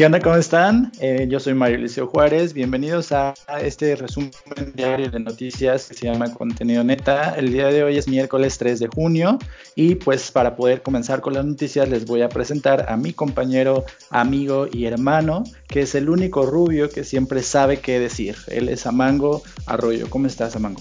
[0.00, 0.18] ¿Qué onda?
[0.18, 0.92] ¿Cómo están?
[0.98, 2.54] Eh, yo soy Mario Liceo Juárez.
[2.54, 4.30] Bienvenidos a, este resumen
[4.74, 7.34] diario de noticias que se llama Contenido Neta.
[7.36, 9.38] El día de hoy es miércoles 3 de junio
[9.74, 13.84] y pues para poder comenzar con las noticias les voy a presentar a mi compañero,
[14.08, 18.36] amigo y hermano, que es el único rubio que siempre sabe qué decir.
[18.46, 20.08] Él es Amango Arroyo.
[20.08, 20.80] ¿Cómo estás, Amango?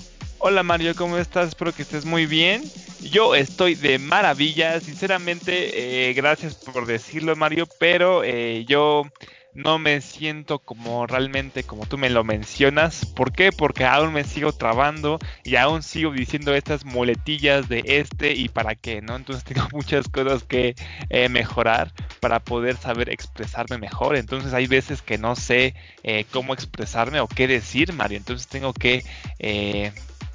[0.50, 1.50] Hola Mario, ¿cómo estás?
[1.50, 2.64] Espero que estés muy bien.
[3.04, 9.04] Yo estoy de maravilla, sinceramente, eh, gracias por decirlo Mario, pero eh, yo
[9.54, 13.06] no me siento como realmente como tú me lo mencionas.
[13.06, 13.52] ¿Por qué?
[13.52, 18.74] Porque aún me sigo trabando y aún sigo diciendo estas muletillas de este y para
[18.74, 19.18] qué, ¿no?
[19.18, 20.74] Entonces tengo muchas cosas que
[21.12, 24.16] eh, mejorar para poder saber expresarme mejor.
[24.16, 25.76] Entonces hay veces que no sé
[26.32, 28.18] cómo expresarme o qué decir, Mario.
[28.18, 29.04] Entonces tengo que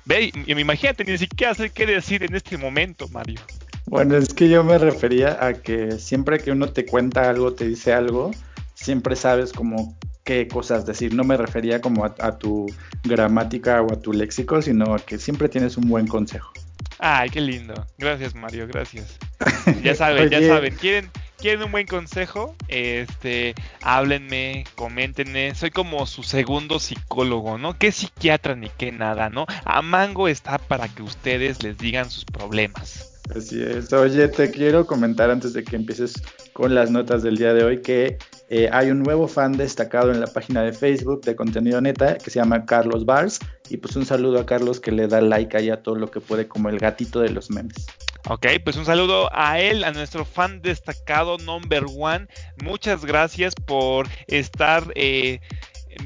[0.07, 3.41] Ve, imagínate, ni siquiera sé qué decir en este momento, Mario.
[3.87, 7.67] Bueno, es que yo me refería a que siempre que uno te cuenta algo, te
[7.67, 8.31] dice algo,
[8.75, 11.15] siempre sabes como qué cosas decir.
[11.15, 12.67] No me refería como a, tu
[13.05, 16.53] gramática o a tu léxico, sino a que siempre tienes un buen consejo.
[16.99, 17.75] Ay, qué lindo.
[17.99, 19.19] Gracias, Mario, gracias.
[19.83, 20.75] Ya saben, ya saben.
[20.77, 25.55] ¿Quieren, quieren un buen consejo, este, háblenme, coméntenme.
[25.55, 27.79] Soy como su segundo psicólogo, ¿no?
[27.79, 29.47] ¿Qué psiquiatra ni qué nada, ¿no?
[29.65, 33.21] A Mango está para que ustedes les digan sus problemas.
[33.35, 33.93] Así es.
[33.93, 36.15] Oye, te quiero comentar antes de que empieces
[36.55, 38.17] con las notas del día de hoy que
[38.49, 42.31] eh, hay un nuevo fan destacado en la página de Facebook de Contenido Neta que
[42.31, 43.41] se llama Carlos Bars.
[43.69, 46.21] Y pues un saludo a Carlos que le da like ahí a todo lo que
[46.21, 47.87] puede como el gatito de los memes.
[48.29, 52.29] Ok, pues un saludo a él, a nuestro fan destacado number one.
[52.63, 55.41] Muchas gracias por estar eh,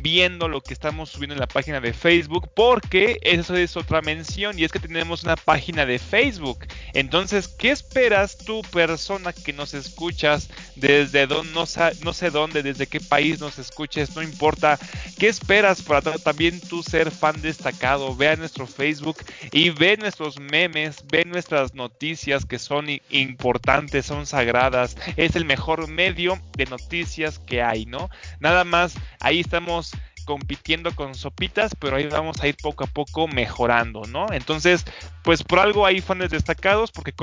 [0.00, 4.58] viendo lo que estamos subiendo en la página de Facebook, porque eso es otra mención
[4.58, 6.66] y es que tenemos una página de Facebook.
[6.94, 13.00] Entonces, ¿qué esperas tú, persona que nos escuchas desde no, no sé dónde, desde qué
[13.00, 14.78] país nos escuches, no importa?
[15.18, 18.14] ¿Qué esperas para también tú ser fan destacado?
[18.14, 19.18] Ve a nuestro Facebook
[19.52, 24.96] y ve nuestros memes, ve nuestras noticias que son importantes, son sagradas.
[25.16, 28.10] Es el mejor medio de noticias que hay, ¿no?
[28.40, 29.77] Nada más, ahí estamos
[30.24, 34.26] compitiendo con sopitas, pero ahí vamos a ir poco a poco mejorando, ¿no?
[34.30, 34.84] Entonces,
[35.22, 37.14] pues por algo hay fans destacados porque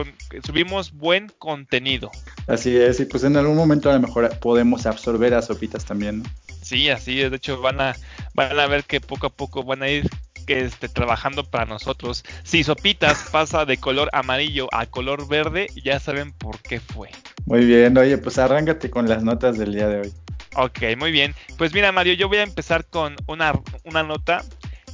[0.44, 2.10] subimos buen contenido.
[2.48, 6.24] Así es, y pues en algún momento a lo mejor podemos absorber a sopitas también,
[6.24, 6.30] ¿no?
[6.64, 7.96] Sí, así es, de hecho van a,
[8.34, 10.10] van a ver que poco a poco van a ir
[10.48, 12.24] este, trabajando para nosotros.
[12.44, 17.10] Si Sopitas pasa de color amarillo a color verde, ya saben por qué fue.
[17.46, 20.14] Muy bien, oye, pues arráncate con las notas del día de hoy.
[20.56, 21.36] Ok, muy bien.
[21.58, 24.44] Pues mira, Mario, yo voy a empezar con una, una nota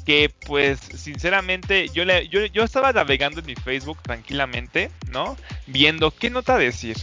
[0.05, 5.37] que pues sinceramente yo, le, yo, yo estaba navegando en mi Facebook tranquilamente, ¿no?
[5.67, 6.97] Viendo qué nota decir.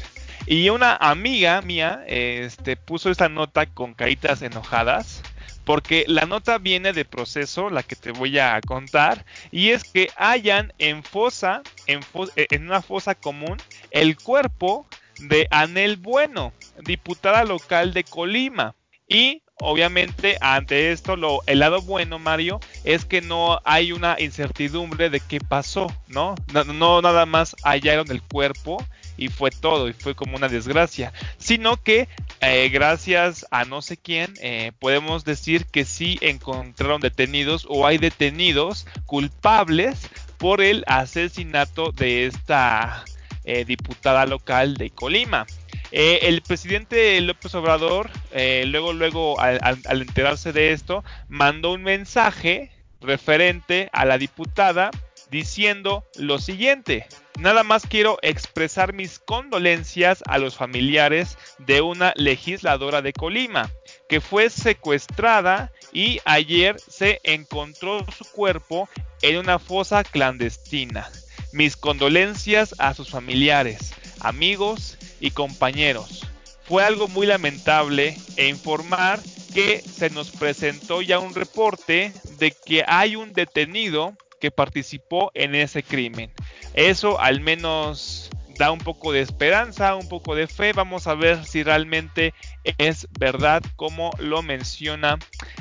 [0.46, 5.22] Y una amiga mía este, puso esta nota con caritas enojadas.
[5.64, 10.08] Porque la nota viene de proceso, la que te voy a contar, y es que
[10.16, 12.00] hayan en fosa, en,
[12.36, 13.58] en una fosa común,
[13.90, 14.86] el cuerpo
[15.18, 18.74] de Anel Bueno, diputada local de Colima.
[19.08, 25.10] Y obviamente ante esto lo, el lado bueno Mario es que no hay una incertidumbre
[25.10, 26.34] de qué pasó, ¿no?
[26.52, 28.84] No, nada más hallaron el cuerpo
[29.16, 32.08] y fue todo y fue como una desgracia, sino que
[32.40, 37.98] eh, gracias a no sé quién eh, podemos decir que sí encontraron detenidos o hay
[37.98, 43.04] detenidos culpables por el asesinato de esta
[43.44, 45.46] eh, diputada local de Colima.
[45.90, 51.82] Eh, el presidente López Obrador, eh, luego, luego, al, al, enterarse de esto, mandó un
[51.82, 54.90] mensaje referente a la diputada
[55.30, 57.06] diciendo lo siguiente.
[57.38, 63.70] Nada más quiero expresar mis condolencias a los familiares de una legisladora de Colima
[64.08, 68.88] que fue secuestrada y ayer se encontró su cuerpo
[69.22, 71.08] en una fosa clandestina.
[71.52, 76.26] Mis condolencias a sus familiares, amigos y compañeros.
[76.64, 79.20] Fue algo muy lamentable e informar
[79.54, 85.54] que se nos presentó ya un reporte de que hay un detenido que participó en
[85.54, 86.30] ese crimen.
[86.74, 90.72] Eso al menos da un poco de esperanza, un poco de fe.
[90.72, 92.34] Vamos a ver si realmente
[92.76, 95.18] es verdad como lo menciona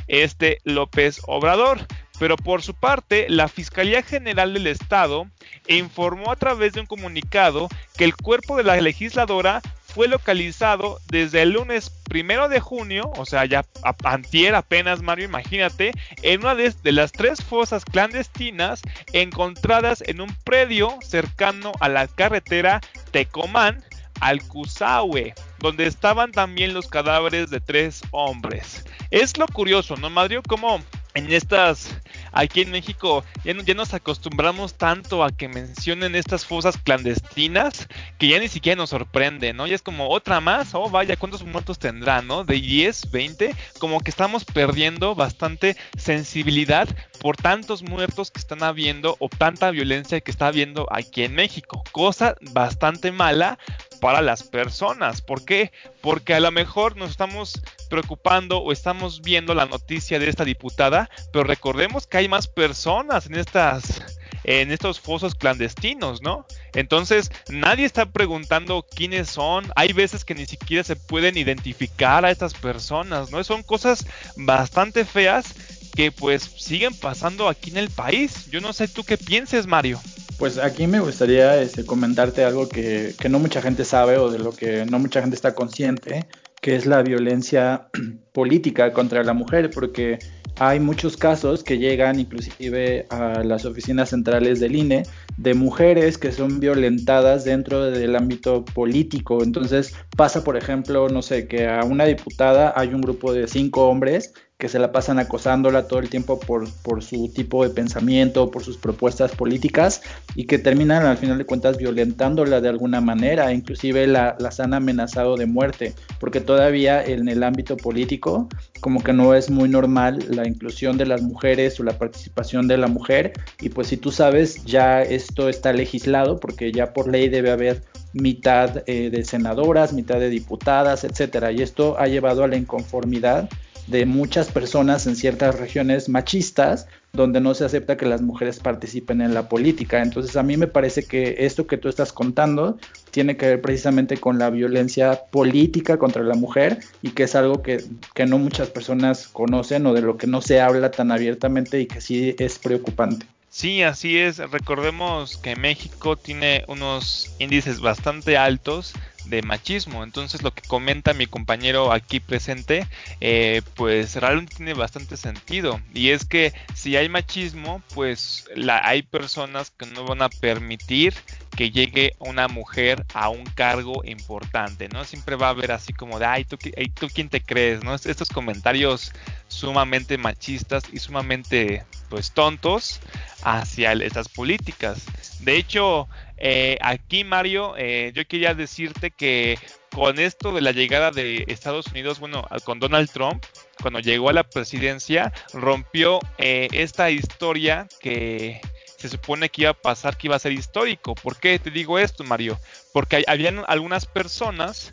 [0.07, 1.80] este López Obrador.
[2.19, 5.28] Pero por su parte, la Fiscalía General del Estado
[5.68, 9.62] informó a través de un comunicado que el cuerpo de la legisladora
[9.98, 13.66] fue localizado desde el lunes primero de junio, o sea, ya
[14.04, 15.92] antier apenas, Mario, imagínate,
[16.22, 18.81] en una de, las tres fosas clandestinas
[19.14, 22.80] encontradas en un predio cercano a la carretera
[23.12, 23.84] Tecomán
[24.19, 25.34] al Cusahue.
[25.60, 28.86] donde estaban también los cadáveres de tres hombres.
[29.10, 30.44] Es lo curioso, ¿no, Madrio?
[30.44, 30.80] Como
[31.18, 31.98] en estas,
[32.31, 37.88] aquí en México, ya, nos acostumbramos tanto a que mencionen estas fosas clandestinas
[38.19, 39.66] que ya ni siquiera nos sorprende, ¿no?
[39.66, 42.44] Ya es como otra más, oh vaya, ¿cuántos muertos tendrá, no?
[42.44, 46.88] De 10, 20, como que estamos perdiendo bastante sensibilidad
[47.19, 51.84] por tantos muertos que están habiendo o tanta violencia que está habiendo aquí en México.
[51.92, 53.58] Cosa bastante mala
[54.07, 55.21] para las personas.
[55.21, 55.74] ¿Por qué?
[56.00, 61.09] Porque a lo mejor nos estamos preocupando o estamos viendo la noticia de esta diputada,
[61.33, 64.01] pero recordemos que hay más personas en estas
[64.45, 66.45] en estos fosos clandestinos, ¿no?
[66.74, 69.69] Entonces, nadie está preguntando quiénes son.
[69.75, 73.44] Hay veces que ni siquiera se pueden identificar a estas personas, ¿no?
[73.44, 74.06] Son cosas
[74.38, 75.54] bastante feas
[75.98, 78.52] que pues siguen pasando aquí en el país.
[78.52, 80.00] Yo no sé tú qué pienses, Mario.
[80.38, 84.38] Pues aquí me gustaría este, comentarte algo que, que, no mucha gente sabe o de
[84.38, 86.28] lo que no mucha gente está consciente,
[86.62, 87.88] que es la violencia
[88.32, 90.20] política contra la mujer, porque
[90.60, 95.04] hay muchos casos que llegan inclusive a las oficinas centrales del INE
[95.38, 99.44] de mujeres que son violentadas dentro del ámbito político.
[99.44, 103.88] Entonces pasa, por ejemplo, no sé, que a una diputada hay un grupo de cinco
[103.88, 108.50] hombres que se la pasan acosándola todo el tiempo por, por su tipo de pensamiento,
[108.50, 110.01] por sus propuestas políticas
[110.33, 114.74] y que terminan al final de cuentas violentándola de alguna manera, inclusive la, las han
[114.74, 118.50] amenazado de muerte, porque todavía en el ámbito político
[118.81, 122.77] como que no es muy normal la inclusión de las mujeres o la participación de
[122.77, 127.30] la mujer y pues si tú sabes ya esto está legislado porque ya por ley
[127.30, 127.83] debe haber
[128.13, 133.48] mitad eh, de senadoras, mitad de diputadas, etcétera y esto ha llevado a la inconformidad
[133.88, 139.22] de muchas personas en ciertas regiones machistas donde no se acepta que las mujeres participen
[139.22, 140.01] en la política.
[140.01, 142.78] Entonces a mí me parece que esto que tú estás contando
[143.12, 147.63] tiene que ver precisamente con la violencia política contra la mujer y que es algo
[147.63, 151.80] que, que no muchas personas conocen o de lo que no se habla tan abiertamente
[151.80, 153.25] y que sí es preocupante.
[153.50, 154.38] Sí, así es.
[154.38, 158.94] Recordemos que México tiene unos índices bastante altos
[159.30, 160.04] de machismo.
[160.04, 162.88] Entonces lo que comenta mi compañero aquí presente,
[163.22, 165.80] eh, pues realmente tiene bastante sentido.
[165.94, 168.46] Y es que si hay machismo, pues
[168.84, 171.14] hay personas que no van a permitir
[171.58, 175.04] que llegue una mujer a un cargo importante, ¿no?
[175.06, 176.56] Siempre va a haber así como de, ay, ¿tú,
[176.94, 177.84] ¿tú quién te crees?
[177.84, 177.96] ¿no?
[177.96, 179.12] Estos comentarios
[179.48, 183.00] sumamente machistas y sumamente, pues, tontos
[183.44, 185.04] hacia estas políticas.
[185.40, 189.57] De hecho, eh, aquí, Mario, eh, yo quería decirte que
[189.94, 193.44] con esto de la llegada de Estados Unidos, bueno, con Donald Trump,
[193.81, 198.62] cuando llegó a la presidencia, rompió eh, esta historia que
[198.98, 201.16] se supone que iba a pasar, que iba a ser histórico.
[201.16, 202.60] ¿Por qué te digo esto, Mario?
[202.94, 204.90] Porque habían algunas personas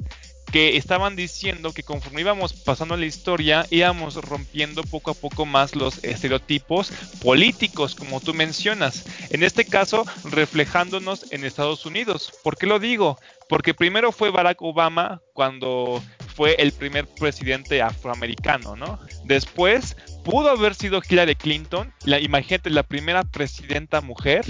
[0.54, 5.74] que estaban diciendo que conforme íbamos pasando la historia, íbamos rompiendo poco a poco más
[5.74, 9.04] los estereotipos políticos, como tú mencionas.
[9.30, 12.32] En este caso, reflejándonos en Estados Unidos.
[12.44, 13.18] ¿Por qué lo digo?
[13.48, 16.00] Porque primero fue Barack Obama cuando
[16.36, 19.00] fue el primer presidente afroamericano, ¿no?
[19.24, 24.44] Después pudo haber sido Hillary Clinton, la, imagínate, la primera presidenta mujer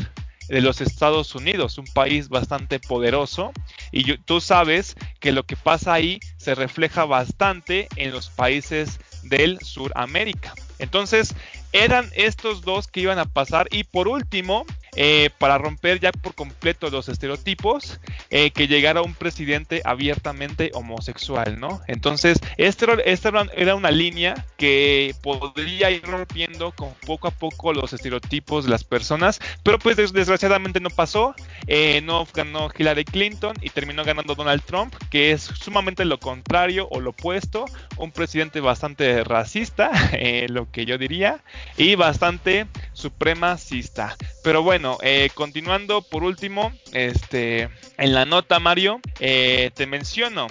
[0.49, 3.53] de los Estados Unidos, un país bastante poderoso.
[3.93, 9.59] Y tú sabes que lo que pasa ahí se refleja bastante en los países del
[9.61, 10.55] Suramérica.
[10.79, 11.35] Entonces,
[11.75, 13.67] eran estos dos que iban a pasar.
[13.71, 14.65] Y por último,
[14.97, 17.99] eh, para romper ya por completo los estereotipos,
[18.31, 21.81] eh, que llegara un presidente abiertamente homosexual, ¿no?
[21.89, 27.93] Entonces, esta este era una línea que podría ir rompiendo con poco a poco los
[27.93, 31.35] estereotipos de las personas, pero pues desgraciadamente no pasó,
[31.67, 36.87] eh, no ganó Hillary Clinton y terminó ganando Donald Trump, que es sumamente lo contrario
[36.91, 37.65] o lo opuesto,
[37.97, 39.91] un presidente bastante racista,
[40.49, 41.43] lo que yo diría,
[41.77, 44.17] y bastante supremacista.
[44.43, 47.69] Pero bueno, eh, continuando por último, este,
[47.99, 50.47] en la nota Mario, eh, te menciono.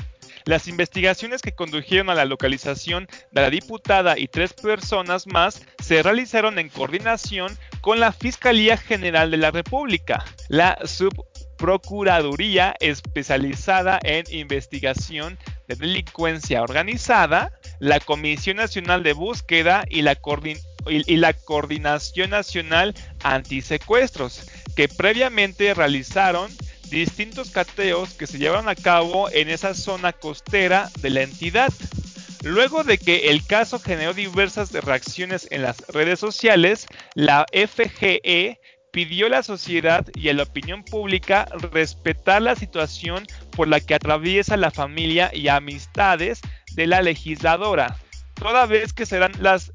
[0.45, 6.03] Las investigaciones que condujeron a la localización de la diputada y tres personas más se
[6.03, 15.37] realizaron en coordinación con la Fiscalía General de la República, la Subprocuraduría especializada en investigación
[15.69, 22.93] de delincuencia organizada, la Comisión Nacional de Búsqueda y la Coordinación y, la Coordinación Nacional
[23.23, 26.51] Antisecuestros, que previamente realizaron
[26.89, 31.71] distintos cateos que se llevaron a cabo en esa zona costera de la entidad.
[32.43, 36.85] Luego de que el caso generó diversas reacciones en las redes sociales,
[37.15, 38.59] la FGE
[38.91, 43.25] pidió a la sociedad y a la opinión pública respetar la situación
[43.55, 46.41] por la que atraviesa la familia y amistades
[46.75, 47.97] de la legisladora
[48.43, 49.71] toda vez que serán las,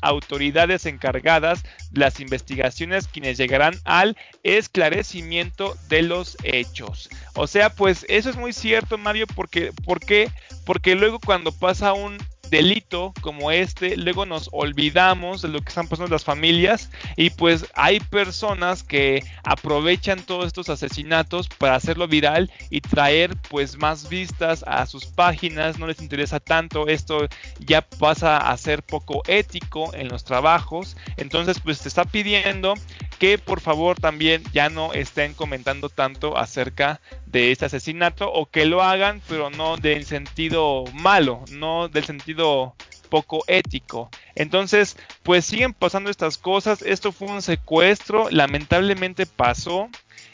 [0.00, 7.10] autoridades encargadas de las investigaciones quienes llegarán al esclarecimiento de los hechos.
[7.34, 10.30] O sea, pues eso es muy cierto, Mario, porque, porque,
[10.64, 12.16] porque luego cuando pasa un
[12.50, 17.66] delito como este, luego nos olvidamos de lo que están pasando las familias y pues
[17.74, 24.64] hay personas que aprovechan todos estos asesinatos para hacerlo viral y traer pues más vistas
[24.66, 30.08] a sus páginas, no les interesa tanto, esto ya pasa a ser poco ético en
[30.08, 32.74] los trabajos, entonces pues te está pidiendo
[33.18, 37.00] que por favor también ya no estén comentando tanto acerca
[37.34, 42.74] de este asesinato o que lo hagan pero no del sentido malo, no del sentido
[43.10, 44.08] poco ético.
[44.36, 46.80] Entonces, pues siguen pasando estas cosas.
[46.82, 49.88] Esto fue un secuestro, lamentablemente pasó.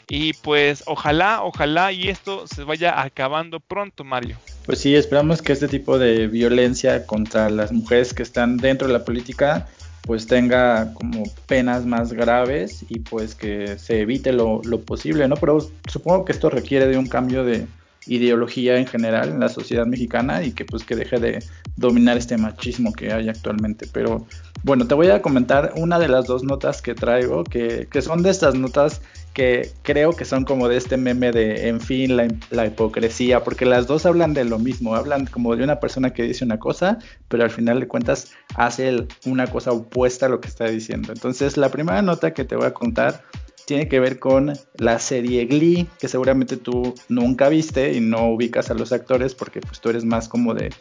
[0.07, 4.37] Y pues ojalá, ojalá y esto se vaya acabando pronto, Mario.
[4.65, 8.93] Pues sí, esperamos que este tipo de violencia contra las mujeres que están dentro de
[8.93, 9.67] la política
[10.03, 15.35] pues tenga como penas más graves y pues que se evite lo, posible, ¿no?
[15.35, 17.67] Pero supongo que esto requiere de un cambio de
[18.07, 21.43] ideología en general en la sociedad mexicana y que pues que deje de
[21.75, 23.87] dominar este machismo que hay actualmente.
[23.91, 24.25] Pero
[24.63, 28.23] bueno, te voy a comentar una de las dos notas que traigo, que, que son
[28.23, 29.01] de estas notas
[29.33, 33.87] que creo que son como de este meme de, en fin, la, hipocresía, porque las
[33.87, 37.43] dos hablan de lo mismo, hablan como de una persona que dice una cosa, pero
[37.43, 41.13] al final de cuentas hace una cosa opuesta a lo que está diciendo.
[41.13, 43.23] Entonces, la primera nota que te voy a contar
[43.65, 48.69] tiene que ver con la serie Glee, que seguramente tú nunca viste y no ubicas
[48.69, 50.71] a los actores porque pues tú eres más como de,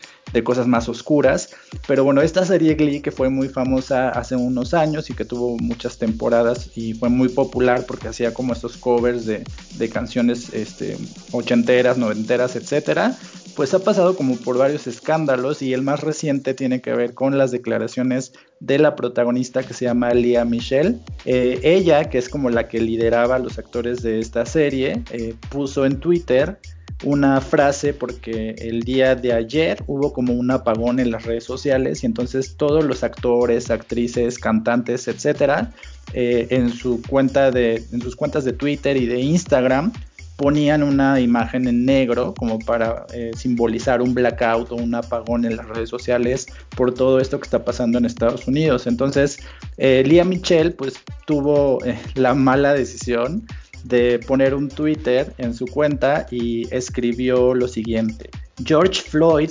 [0.44, 1.50] cosas más oscuras.
[1.86, 5.58] Pero bueno, esta serie Glee que fue muy famosa hace unos años y que tuvo
[5.58, 9.44] muchas temporadas y fue muy popular porque hacía como estos covers de,
[9.76, 10.96] de canciones este,
[11.32, 13.16] ochenteras, noventeras, etcétera
[13.60, 17.36] pues ha pasado como por varios escándalos y el más reciente tiene que ver con
[17.36, 20.98] las declaraciones de la protagonista que se llama Lia Michelle.
[21.26, 25.34] Eh, ella, que es como la que lideraba a los actores de esta serie, eh,
[25.50, 26.58] puso en Twitter
[27.02, 32.02] una frase porque el día de ayer hubo como un apagón en las redes sociales
[32.02, 35.72] y entonces todos los actores, actrices, cantantes, etcétera,
[36.12, 39.92] eh, en su cuenta de, en sus cuentas de Twitter y de Instagram
[40.40, 45.54] ponían una imagen en negro como para eh, simbolizar un blackout o un apagón en
[45.54, 48.86] las redes sociales por todo esto que está pasando en Estados Unidos.
[48.86, 49.38] Entonces,
[49.76, 50.94] eh, Lía Michelle pues
[51.26, 53.46] tuvo eh, la mala decisión
[53.84, 58.30] de poner un Twitter en su cuenta y escribió lo siguiente.
[58.64, 59.50] George Floyd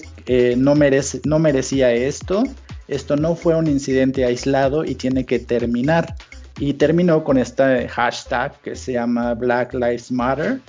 [0.57, 2.43] no, merece, no merecía esto,
[2.87, 6.15] esto no fue un incidente aislado y tiene que terminar.
[6.59, 10.59] Y terminó con este hashtag que se llama Black Lives Matter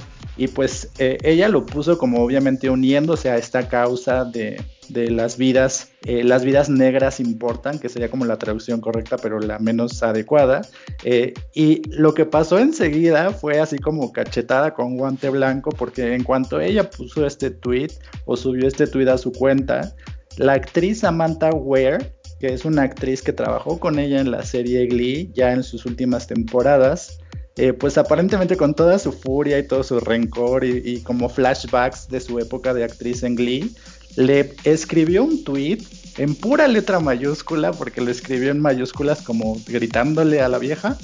[0.41, 5.91] y pues eh, ella lo puso como obviamente uniéndose a esta causa de, las vidas,
[6.07, 10.63] eh, las vidas negras importan, que sería como la traducción correcta, pero la menos adecuada.
[11.05, 16.25] Eh, y lo que pasó enseguida fue así como cachetada con guante blanco, porque en
[16.25, 17.91] cuanto ella puso este tweet
[18.25, 19.95] o subió este tweet a su cuenta,
[20.39, 24.87] la actriz Samantha Ware, que es una actriz que trabajó con ella en la serie
[24.87, 27.21] Glee ya en sus últimas temporadas,
[27.57, 32.21] eh, pues aparentemente con toda su furia y todo su rencor y, como flashbacks de
[32.21, 33.75] su época de actriz en Glee,
[34.17, 35.79] le escribió un tweet
[36.17, 40.99] en pura letra mayúscula, porque lo escribió en mayúsculas como gritándole a la vieja,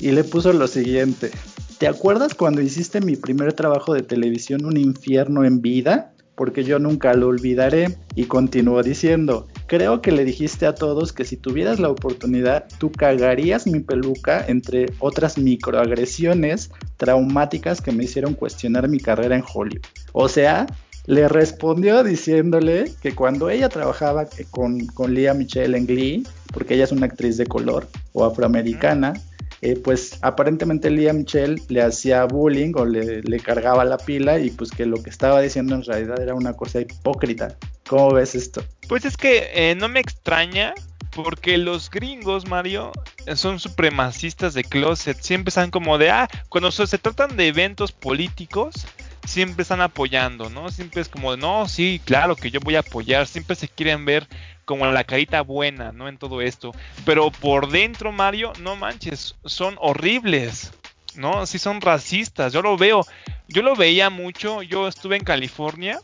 [0.00, 1.30] y le puso lo siguiente.
[1.78, 6.12] ¿Te acuerdas cuando hiciste mi primer trabajo de televisión Un infierno en vida?
[6.42, 7.96] Porque yo nunca lo olvidaré.
[8.16, 12.92] Y continuó diciendo, Creo que le dijiste a todos que si tuvieras la oportunidad, tú
[12.92, 19.86] cagarías mi peluca entre otras microagresiones traumáticas que me hicieron cuestionar mi carrera en Hollywood.
[20.12, 20.66] O sea,
[21.06, 26.84] le respondió diciéndole que cuando ella trabajaba con, con Leah Michelle en Glee, porque ella
[26.84, 29.14] es una actriz de color o afroamericana,
[29.62, 34.72] eh, pues aparentemente Liam Michelle le hacía bullying o le, cargaba la pila y pues
[34.72, 37.56] que lo que estaba diciendo en realidad era una cosa hipócrita.
[37.88, 38.64] ¿Cómo ves esto?
[38.88, 40.74] Pues es que eh, no me extraña
[41.14, 42.90] porque los gringos, Mario,
[43.36, 45.20] son supremacistas de closet.
[45.20, 48.86] Siempre están como de, ah, cuando se tratan de eventos políticos,
[49.24, 50.70] siempre están apoyando, ¿no?
[50.70, 53.26] Siempre es como, no, sí, claro que yo voy a apoyar.
[53.26, 54.26] Siempre se quieren ver
[54.64, 56.08] como la carita buena, ¿no?
[56.08, 56.72] En todo esto.
[57.04, 60.72] Pero por dentro, Mario, no manches, son horribles,
[61.16, 61.46] ¿no?
[61.46, 63.04] Sí son racistas, yo lo veo,
[63.48, 66.00] yo lo veía mucho, yo estuve en California.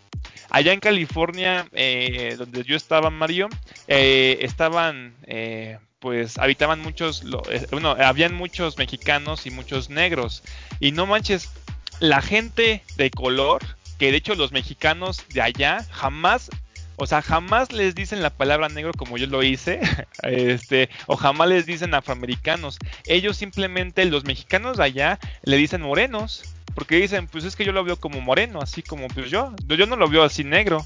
[0.50, 3.48] Allá en California, eh, donde yo estaba, Mario,
[3.86, 7.22] eh, estaban, eh, pues, habitaban muchos,
[7.70, 10.42] bueno, habían muchos mexicanos y muchos negros.
[10.80, 11.50] Y no manches,
[12.00, 13.62] la gente de color
[13.98, 16.50] que de hecho los mexicanos de allá jamás
[16.98, 19.80] o sea, jamás les dicen la palabra negro como yo lo hice,
[20.22, 22.78] este, o jamás les dicen afroamericanos.
[23.06, 26.42] Ellos simplemente, los mexicanos allá, le dicen morenos,
[26.74, 29.86] porque dicen, pues es que yo lo veo como moreno, así como pues yo, yo
[29.86, 30.84] no lo veo así negro.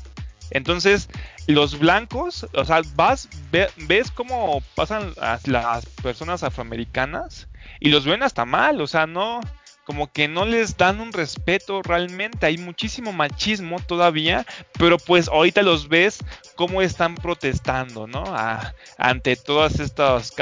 [0.51, 1.09] Entonces,
[1.47, 5.15] los blancos, o sea, vas, ves cómo pasan
[5.47, 7.49] las personas afroamericanas
[7.81, 9.41] y los ven hasta mal, o sea, no,
[9.85, 14.47] como que no les dan un respeto realmente, hay muchísimo machismo todavía,
[14.79, 16.19] pero pues ahorita los ves
[16.55, 18.25] cómo están protestando, ¿no?
[18.99, 20.33] ante todas estas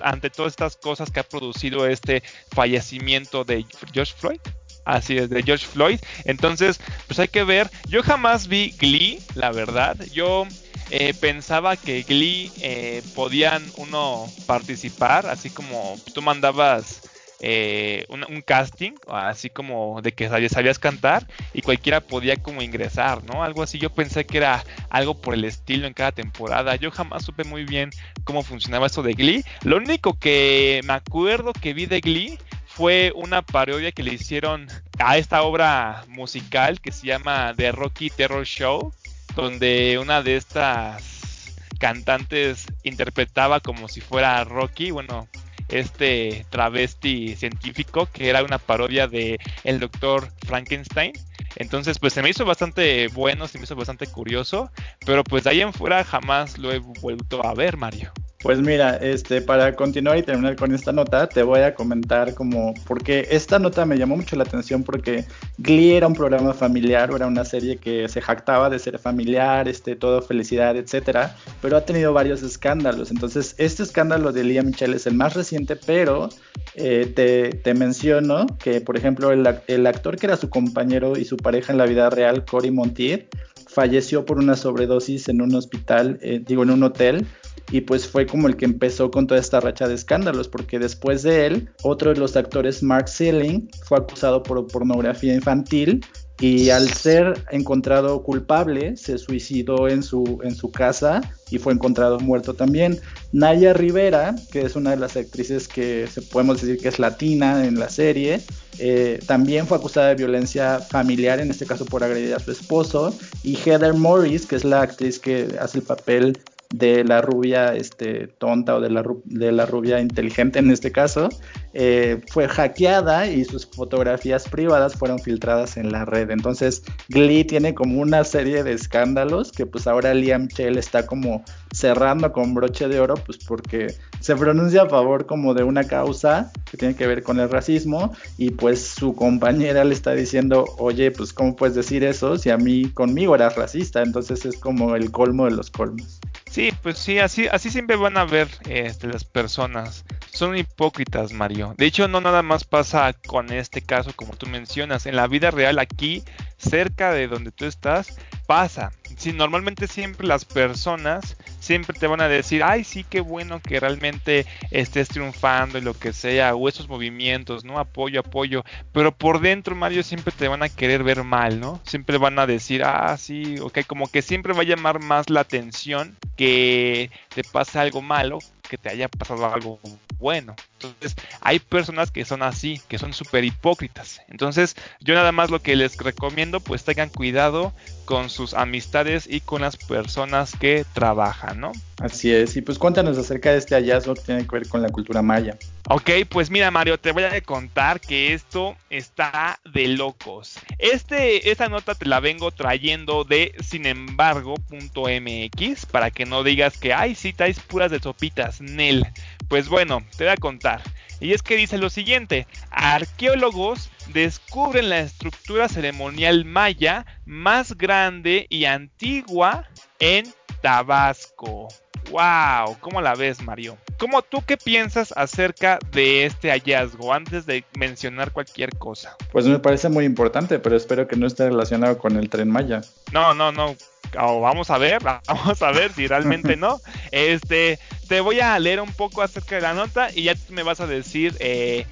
[0.00, 2.22] ante todas estas cosas que ha producido este
[2.54, 4.40] fallecimiento de George Floyd.
[4.84, 6.00] Así es, de George Floyd.
[6.24, 7.68] Entonces, pues hay que ver.
[7.88, 9.98] Yo jamás vi Glee, la verdad.
[10.14, 10.46] Yo
[10.90, 17.02] eh, pensaba que Glee eh, podían uno participar, así como tú mandabas
[17.40, 23.22] eh, un, casting, así como de que sabías, sabías, cantar y cualquiera podía como ingresar,
[23.24, 23.44] ¿no?
[23.44, 27.24] Algo así, yo pensé que era algo por el estilo en cada temporada, yo jamás
[27.24, 27.90] supe muy bien
[28.24, 33.12] cómo funcionaba eso de Glee, lo único que me acuerdo que vi de Glee fue
[33.14, 34.68] una parodia que le hicieron
[34.98, 38.92] a esta obra musical que se llama The Rocky Terror Show,
[39.34, 45.28] donde una de estas cantantes interpretaba como si fuera Rocky, bueno,
[45.68, 51.12] este travesti científico que era una parodia de el doctor Frankenstein.
[51.56, 54.70] Entonces, pues se me hizo bastante bueno, se me hizo bastante curioso,
[55.04, 58.12] pero pues de ahí en fuera jamás lo he vuelto a ver, Mario.
[58.40, 62.72] Pues mira, este, para continuar y terminar con esta nota, te voy a comentar como,
[62.86, 65.24] porque esta nota me llamó mucho la atención porque
[65.58, 69.96] Glee era un programa familiar, era una serie que se jactaba de ser familiar, este,
[69.96, 73.10] todo felicidad, etcétera, pero ha tenido varios escándalos.
[73.10, 76.28] Entonces, este escándalo de Lia Michelle es el más reciente, pero
[76.76, 81.24] eh, te, te, menciono que, por ejemplo, el, el actor que era su compañero y
[81.24, 83.26] su pareja en la vida real, Cory Montier,
[83.66, 87.26] falleció por una sobredosis en un hospital, eh, digo, en un hotel
[87.70, 91.22] y pues fue como el que empezó con toda esta racha de escándalos, porque después
[91.22, 96.04] de él, otro de los actores, Mark Sealing, fue acusado por pornografía infantil
[96.40, 102.20] y al ser encontrado culpable se suicidó en su, en su casa y fue encontrado
[102.20, 103.00] muerto también.
[103.32, 107.66] Naya Rivera, que es una de las actrices que se podemos decir que es latina
[107.66, 108.40] en la serie,
[108.78, 113.12] eh, también fue acusada de violencia familiar, en este caso por agredir a su esposo,
[113.42, 116.38] y Heather Morris, que es la actriz que hace el papel
[116.70, 121.30] de la rubia este, tonta o de la, rubia inteligente en este caso,
[121.72, 126.30] eh, fue hackeada y sus fotografías privadas fueron filtradas en la red.
[126.30, 131.42] Entonces Glee tiene como una serie de escándalos que pues ahora Liam Chell está como
[131.72, 136.50] cerrando con broche de oro pues porque se pronuncia a favor como de una causa
[136.70, 141.10] que tiene que ver con el racismo y pues su compañera le está diciendo oye
[141.10, 145.10] pues cómo puedes decir eso si a mí conmigo eras racista entonces es como el
[145.10, 146.20] colmo de los colmos.
[146.50, 150.04] Sí, pues sí, así, así siempre van a ver este, las personas.
[150.32, 151.74] Son hipócritas, Mario.
[151.76, 155.06] De hecho, no nada más pasa con este caso como tú mencionas.
[155.06, 156.22] En la vida real, aquí,
[156.56, 158.16] cerca de donde tú estás,
[158.48, 158.90] pasa.
[159.18, 163.78] Sí, normalmente siempre las personas siempre te van a decir, ay, sí, qué bueno que
[163.78, 167.78] realmente estés triunfando y lo que sea, o esos movimientos, ¿no?
[167.78, 168.64] Apoyo, apoyo.
[168.92, 171.78] Pero por dentro, Mario, siempre te van a querer ver mal, ¿no?
[171.84, 175.40] Siempre van a decir, ah, sí, ok, como que siempre va a llamar más la
[175.40, 179.80] atención que te pasa algo malo que te haya pasado algo
[180.18, 180.54] bueno.
[180.74, 184.20] Entonces, hay personas que son así, que son súper hipócritas.
[184.28, 187.72] Entonces, yo nada más lo que les recomiendo, pues tengan cuidado
[188.04, 191.72] con sus amistades y con las personas que trabajan, ¿no?
[192.00, 194.88] Así es, y pues cuéntanos acerca de este hallazgo que tiene que ver con la
[194.88, 195.58] cultura maya.
[195.90, 200.58] Ok, pues mira Mario, te voy a contar que esto está de locos.
[200.76, 207.14] Este, esta nota te la vengo trayendo de sinembargo.mx para que no digas que, ay,
[207.14, 209.06] sí, traes puras de sopitas, Nel.
[209.48, 210.82] Pues bueno, te voy a contar.
[211.20, 218.66] Y es que dice lo siguiente, arqueólogos descubren la estructura ceremonial maya más grande y
[218.66, 219.66] antigua
[220.00, 220.26] en
[220.60, 221.68] Tabasco.
[222.10, 222.76] ¡Wow!
[222.80, 223.76] ¿Cómo la ves, Mario?
[223.98, 229.16] ¿Cómo tú qué piensas acerca de este hallazgo antes de mencionar cualquier cosa?
[229.32, 232.80] Pues me parece muy importante, pero espero que no esté relacionado con el tren Maya.
[233.12, 233.76] No, no, no.
[234.14, 236.80] vamos a ver, vamos a ver si realmente no.
[237.10, 240.80] Este, te voy a leer un poco acerca de la nota y ya me vas
[240.80, 241.86] a decir eh,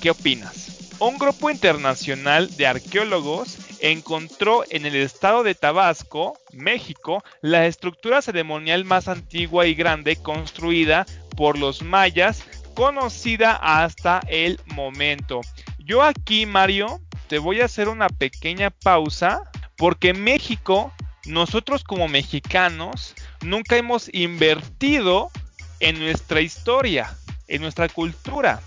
[0.00, 0.96] qué, opinas.
[0.98, 8.84] Un grupo internacional de arqueólogos encontró en el estado de Tabasco, México, la estructura ceremonial
[8.84, 11.06] más antigua y grande construida
[11.38, 15.40] por los mayas, conocida hasta el momento.
[15.78, 20.92] Yo aquí, Mario, te voy a hacer una pequeña pausa porque México,
[21.24, 25.30] nosotros como mexicanos, nunca hemos invertido
[25.80, 27.16] en nuestra historia,
[27.48, 28.60] en nuestra cultura.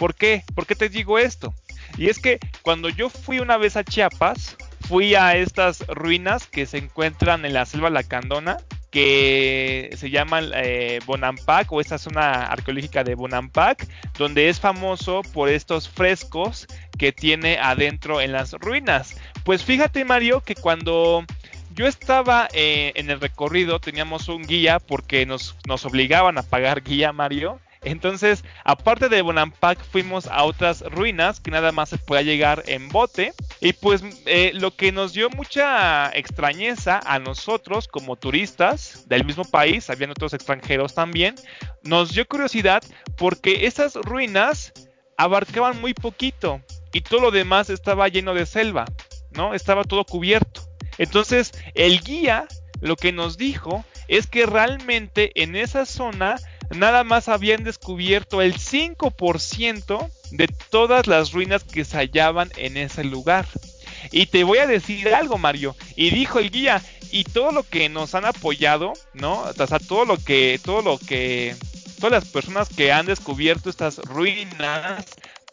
[0.00, 0.44] ¿Por qué?
[0.54, 1.52] ¿Por qué te digo esto?
[1.98, 4.56] Y es que cuando yo fui una vez a Chiapas,
[4.88, 8.56] fui a estas ruinas que se encuentran en la selva lacandona,
[8.90, 13.86] que se llaman eh, Bonampak o esta zona arqueológica de Bonampak,
[14.16, 19.16] donde es famoso por estos frescos que tiene adentro en las ruinas.
[19.44, 21.26] Pues fíjate Mario que cuando
[21.74, 26.82] yo estaba eh, en el recorrido teníamos un guía porque nos, nos obligaban a pagar
[26.82, 32.24] guía Mario entonces, aparte de Bonampak, fuimos a otras ruinas que nada más se puede
[32.24, 33.32] llegar en bote.
[33.60, 39.44] Y pues eh, lo que nos dio mucha extrañeza a nosotros como turistas del mismo
[39.44, 41.36] país, habían otros extranjeros también,
[41.82, 42.82] nos dio curiosidad
[43.16, 44.72] porque esas ruinas
[45.16, 46.60] abarcaban muy poquito
[46.92, 48.84] y todo lo demás estaba lleno de selva,
[49.30, 49.54] ¿no?
[49.54, 50.62] Estaba todo cubierto.
[50.98, 52.46] Entonces, el guía
[52.80, 56.36] lo que nos dijo es que realmente en esa zona
[56.70, 63.04] nada más habían descubierto el 5% de todas las ruinas que se hallaban en ese
[63.04, 63.46] lugar.
[64.12, 65.76] Y te voy a decir algo, Mario.
[65.96, 69.42] Y dijo el guía, y todo lo que nos han apoyado, ¿no?
[69.42, 71.56] O sea, todo lo que, todo lo que,
[71.98, 75.06] todas las personas que han descubierto estas ruinas,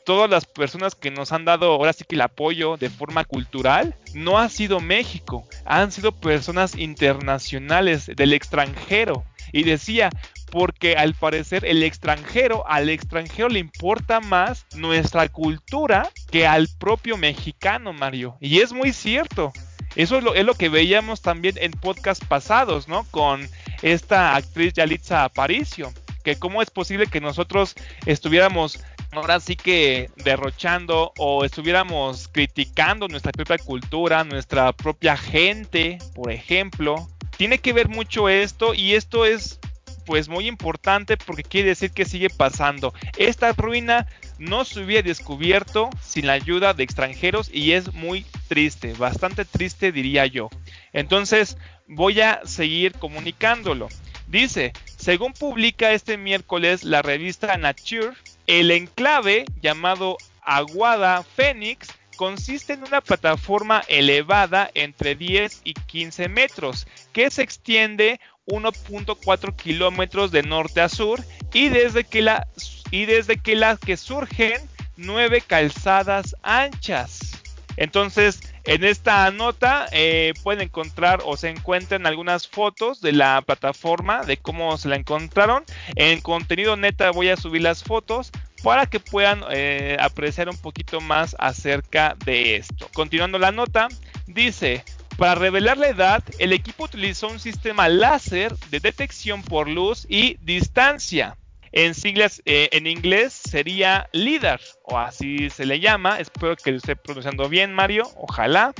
[0.05, 3.95] todas las personas que nos han dado ahora sí que el apoyo de forma cultural,
[4.13, 9.25] no ha sido México, han sido personas internacionales del extranjero.
[9.51, 10.09] Y decía,
[10.51, 17.17] porque al parecer el extranjero, al extranjero le importa más nuestra cultura que al propio
[17.17, 18.37] mexicano, Mario.
[18.39, 19.51] Y es muy cierto.
[19.95, 23.03] Eso es lo, es lo que veíamos también en podcast pasados, ¿no?
[23.09, 23.47] Con
[23.81, 25.91] esta actriz Yalitza Aparicio.
[26.23, 27.73] Que cómo es posible que nosotros
[28.05, 28.79] estuviéramos
[29.11, 37.07] ahora sí que derrochando o estuviéramos criticando nuestra propia cultura, nuestra propia gente, por ejemplo.
[37.37, 39.59] Tiene que ver mucho esto y esto es
[40.07, 42.93] pues muy importante porque quiere decir que sigue pasando.
[43.17, 44.07] Esta ruina
[44.39, 49.91] no se hubiera descubierto sin la ayuda de extranjeros y es muy triste, bastante triste
[49.91, 50.49] diría yo.
[50.93, 53.89] Entonces voy a seguir comunicándolo.
[54.27, 58.13] Dice, según publica este miércoles la revista Nature,
[58.47, 66.87] el enclave llamado Aguada Phoenix consiste en una plataforma elevada entre 10 y 15 metros
[67.13, 72.47] que se extiende 1.4 kilómetros de norte a sur y desde que la
[72.91, 74.61] y desde que que surgen
[74.97, 77.41] nueve calzadas anchas.
[77.77, 84.23] Entonces, en esta nota eh, pueden encontrar o se encuentran algunas fotos de la plataforma,
[84.23, 85.63] de cómo se la encontraron.
[85.95, 88.31] En contenido neta voy a subir las fotos
[88.63, 92.89] para que puedan eh, apreciar un poquito más acerca de esto.
[92.93, 93.87] Continuando la nota,
[94.25, 94.83] dice,
[95.17, 100.37] para revelar la edad, el equipo utilizó un sistema láser de detección por luz y
[100.41, 101.37] distancia.
[101.71, 106.19] En siglas eh, en inglés sería LIDAR, o así se le llama.
[106.19, 108.09] Espero que lo esté pronunciando bien, Mario.
[108.15, 108.73] Ojalá.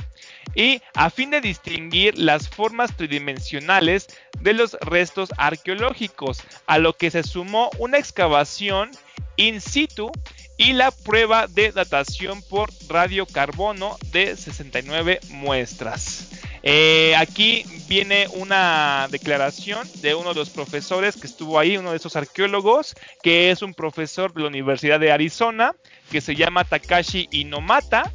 [0.54, 4.06] Y a fin de distinguir las formas tridimensionales
[4.40, 8.90] de los restos arqueológicos, a lo que se sumó una excavación
[9.38, 10.12] in situ
[10.58, 16.30] y la prueba de datación por radiocarbono de 69 muestras.
[16.62, 21.96] Eh, aquí viene una declaración de uno de los profesores que estuvo ahí, uno de
[21.96, 25.74] esos arqueólogos, que es un profesor de la Universidad de Arizona,
[26.10, 28.12] que se llama Takashi Inomata,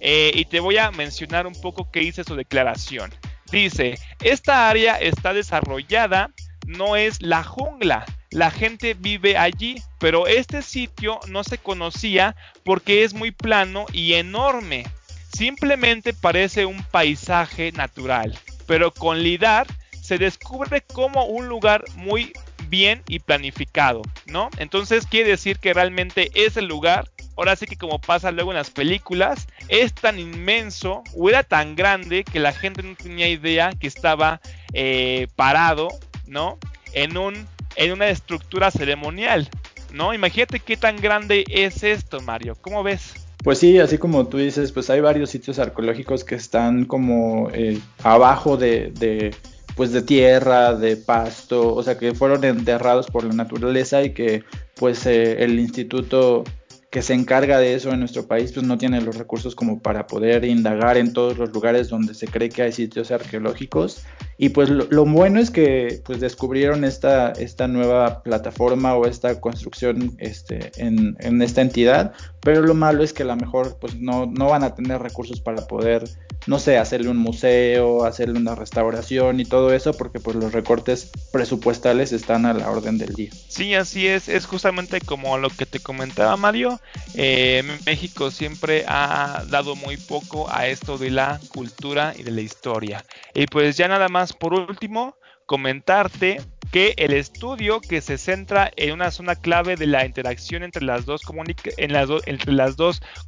[0.00, 3.12] eh, y te voy a mencionar un poco qué dice su declaración.
[3.50, 6.30] Dice, esta área está desarrollada,
[6.70, 13.02] no es la jungla, la gente vive allí, pero este sitio no se conocía porque
[13.02, 14.86] es muy plano y enorme.
[15.32, 19.66] Simplemente parece un paisaje natural, pero con LIDAR
[20.00, 22.32] se descubre como un lugar muy
[22.68, 24.48] bien y planificado, ¿no?
[24.58, 28.70] Entonces quiere decir que realmente ese lugar, ahora sí que como pasa luego en las
[28.70, 33.88] películas, es tan inmenso o era tan grande que la gente no tenía idea que
[33.88, 34.40] estaba
[34.72, 35.88] eh, parado,
[36.30, 36.58] ¿no?
[36.94, 39.48] En un en una estructura ceremonial,
[39.92, 40.14] ¿no?
[40.14, 42.56] Imagínate qué tan grande es esto, Mario.
[42.60, 43.14] ¿Cómo ves?
[43.42, 47.78] Pues sí, así como tú dices, pues hay varios sitios arqueológicos que están como eh,
[48.02, 49.34] abajo de, de,
[49.76, 54.44] pues de tierra, de pasto, o sea que fueron enterrados por la naturaleza y que
[54.74, 56.44] pues eh, el instituto
[56.90, 60.08] que se encarga de eso en nuestro país, pues no tiene los recursos como para
[60.08, 64.02] poder indagar en todos los lugares donde se cree que hay sitios arqueológicos.
[64.38, 70.16] Y pues lo, bueno es que pues descubrieron esta, esta nueva plataforma o esta construcción
[70.18, 74.26] este, en, en esta entidad, pero lo malo es que a lo mejor pues no,
[74.26, 76.04] no van a tener recursos para poder,
[76.46, 81.10] no sé, hacerle un museo, hacerle una restauración y todo eso, porque pues los recortes
[81.32, 83.30] presupuestales están a la orden del día.
[83.48, 86.80] Sí, así es, es justamente como lo que te comentaba Mario,
[87.14, 92.40] eh, México siempre ha dado muy poco a esto de la cultura y de la
[92.40, 93.04] historia.
[93.34, 98.92] Y pues ya nada más por último, comentarte que el estudio que se centra en
[98.92, 101.22] una zona clave de la interacción entre las dos,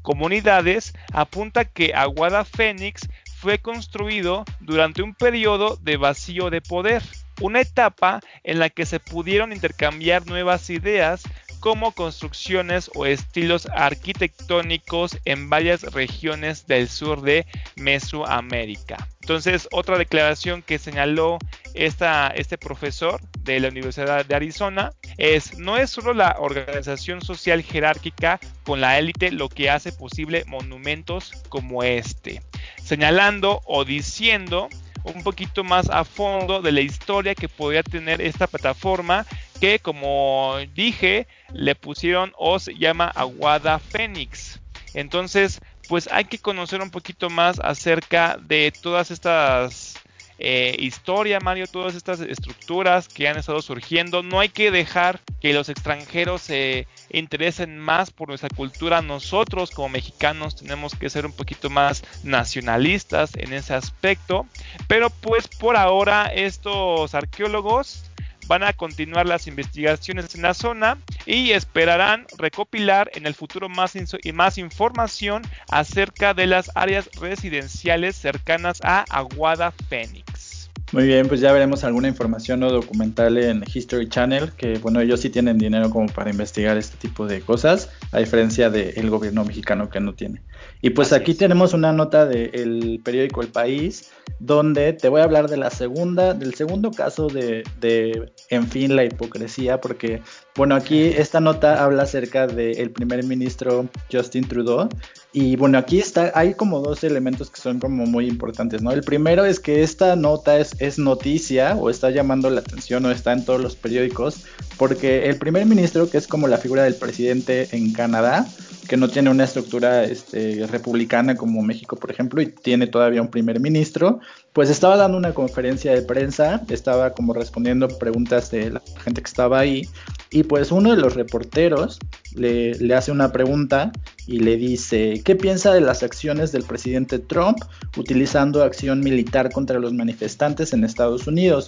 [0.02, 7.02] comunidades apunta que Aguada Fénix fue construido durante un periodo de vacío de poder,
[7.40, 11.24] una etapa en la que se pudieron intercambiar nuevas ideas
[11.62, 17.46] como construcciones o estilos arquitectónicos en varias regiones del sur de
[17.77, 19.07] Mesoamérica.
[19.20, 21.38] Entonces, otra declaración que señaló
[21.75, 28.40] este profesor de la Universidad de Arizona es, no es solo la organización social jerárquica
[28.64, 32.42] con la élite lo que hace posible monumentos como este,
[32.83, 34.68] señalando o diciendo
[35.05, 39.27] un poquito más a fondo de la historia que podría tener esta plataforma
[39.62, 44.59] que como dije le pusieron o se llama Aguada Fénix.
[44.92, 49.94] Entonces, pues hay que conocer un poquito más acerca de todas estas
[50.40, 54.25] eh, historias, Mario, todas estas estructuras que han estado surgiendo.
[54.25, 59.01] No hay que dejar que los extranjeros se interesen más por nuestra cultura.
[59.01, 64.44] Nosotros como mexicanos tenemos que ser un poquito más nacionalistas en ese aspecto.
[64.88, 68.11] Pero pues por ahora estos arqueólogos
[68.53, 73.95] van a continuar las investigaciones en la zona y esperarán recopilar en el futuro más,
[74.35, 80.52] más información acerca de las áreas residenciales cercanas a Aguada Phoenix.
[80.92, 85.20] Muy bien, pues ya veremos alguna información o documental en History Channel, que bueno, ellos
[85.20, 89.88] sí tienen dinero como para investigar este tipo de cosas, a diferencia del gobierno mexicano
[89.88, 90.42] que no tiene.
[90.83, 95.48] Y pues aquí tenemos una nota del periódico El País, donde te voy a hablar
[95.48, 100.20] de la segunda, del segundo caso de, de, en fin, la hipocresía, porque,
[100.57, 104.90] bueno, aquí esta nota habla acerca del primer ministro Justin Trudeau,
[105.35, 108.92] y bueno, aquí está, hay como dos elementos que son como muy importantes, ¿no?
[108.92, 113.11] El primero es que esta nota es, es noticia, o está llamando la atención, o
[113.11, 114.45] está en todos los periódicos,
[114.77, 118.47] porque el primer ministro, que es como la figura del presidente en Canadá,
[118.92, 123.28] que no tiene una estructura este, republicana como México, por ejemplo, y tiene todavía un
[123.28, 124.20] primer ministro,
[124.52, 129.28] pues estaba dando una conferencia de prensa, estaba como respondiendo preguntas de la gente que
[129.28, 129.88] estaba ahí,
[130.31, 132.00] y pues uno de los reporteros
[132.35, 133.92] le, le hace una pregunta
[134.26, 137.64] y le dice, ¿qué piensa de las acciones del presidente Trump
[137.96, 141.66] utilizando acción militar contra los manifestantes en Estados Unidos?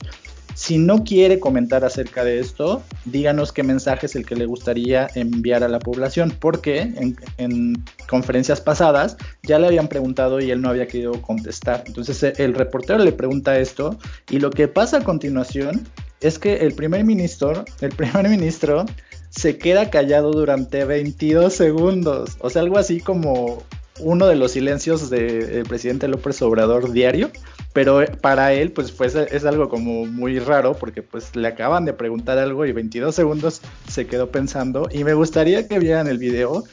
[0.65, 5.09] Si no quiere comentar acerca de esto, díganos qué mensaje es el que le gustaría
[5.15, 6.91] enviar a la población, porque
[7.37, 11.85] en, conferencias pasadas ya le habían preguntado y él no había querido contestar.
[11.87, 13.99] Entonces eh, el reportero le pregunta esto
[14.31, 15.87] y lo que pasa a continuación
[16.23, 18.87] es que el primer ministro, el primer ministro
[19.29, 23.63] se queda callado durante 22 segundos, o sea, algo así como
[24.01, 27.31] uno de los silencios del presidente López Obrador diario
[27.75, 31.93] pero para él pues, pues es algo como muy raro porque pues le acaban de
[31.93, 34.89] preguntar algo y 22 segundos se quedó pensando.
[34.91, 36.65] Y me gustaría que vieran el video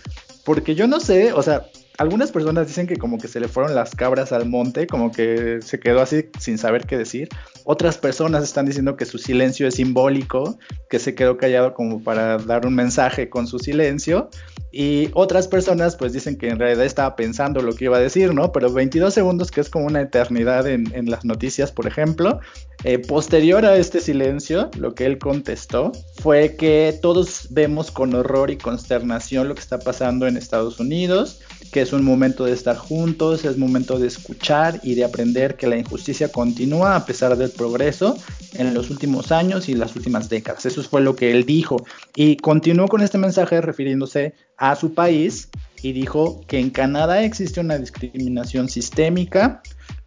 [0.46, 1.66] porque yo no sé, o sea,
[2.02, 5.60] algunas personas dicen que como que se le fueron las cabras al monte, como que
[5.62, 7.30] se quedó así sin saber qué decir.
[7.64, 10.58] Otras personas están diciendo que su silencio es simbólico,
[10.90, 14.32] que se quedó callado como para dar un mensaje con su silencio.
[14.72, 18.34] Y otras personas pues dicen que en realidad estaba pensando lo que iba a decir,
[18.34, 18.52] ¿no?
[18.52, 22.40] Pero 22 segundos, que es como una eternidad en, las noticias, por ejemplo.
[22.84, 28.50] Eh, posterior a este silencio, lo que él contestó fue que todos vemos con horror
[28.50, 32.78] y consternación lo que está pasando en Estados Unidos, que es un momento de estar
[32.78, 37.52] juntos, es momento de escuchar y de aprender que la injusticia continúa a pesar del
[37.52, 38.18] progreso
[38.54, 40.66] en los últimos años y las últimas décadas.
[40.66, 41.86] Eso fue lo que él dijo.
[42.16, 45.50] Y continuó con este mensaje refiriéndose a su país
[45.82, 49.62] y dijo que en Canadá existe una discriminación sistémica,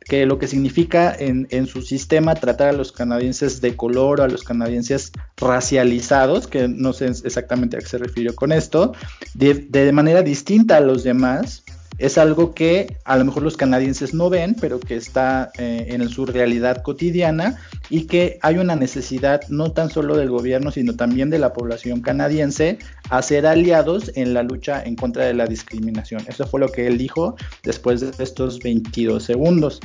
[0.04, 4.28] que lo que significa en, su sistema tratar a los canadienses de color o a
[4.28, 8.92] los canadienses racializados, que no sé exactamente a qué se refirió con esto,
[9.34, 11.63] de manera distinta a los demás,
[11.98, 16.08] es algo que a lo mejor los canadienses no ven, pero que está eh, en
[16.08, 21.30] su realidad cotidiana y que hay una necesidad no tan solo del gobierno, sino también
[21.30, 22.78] de la población canadiense
[23.10, 26.22] a ser aliados en la lucha en contra de la discriminación.
[26.26, 29.80] Eso fue lo que él dijo después de estos 22 segundos.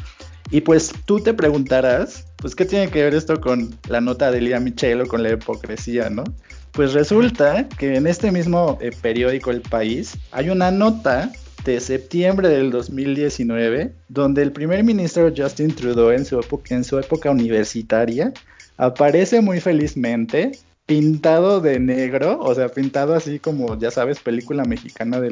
[0.51, 4.41] Y pues tú te preguntarás, pues qué tiene que ver esto con la nota de
[4.41, 6.23] Lía Michelle o con la hipocresía, ¿no?
[6.71, 11.31] Pues resulta que en este mismo eh, periódico El País hay una nota
[11.63, 18.33] de septiembre del 2019 donde el primer ministro Justin Trudeau en su, época universitaria
[18.77, 20.51] aparece muy felizmente
[20.85, 25.29] pintado de negro, o sea, pintado así como, ya sabes, película mexicana de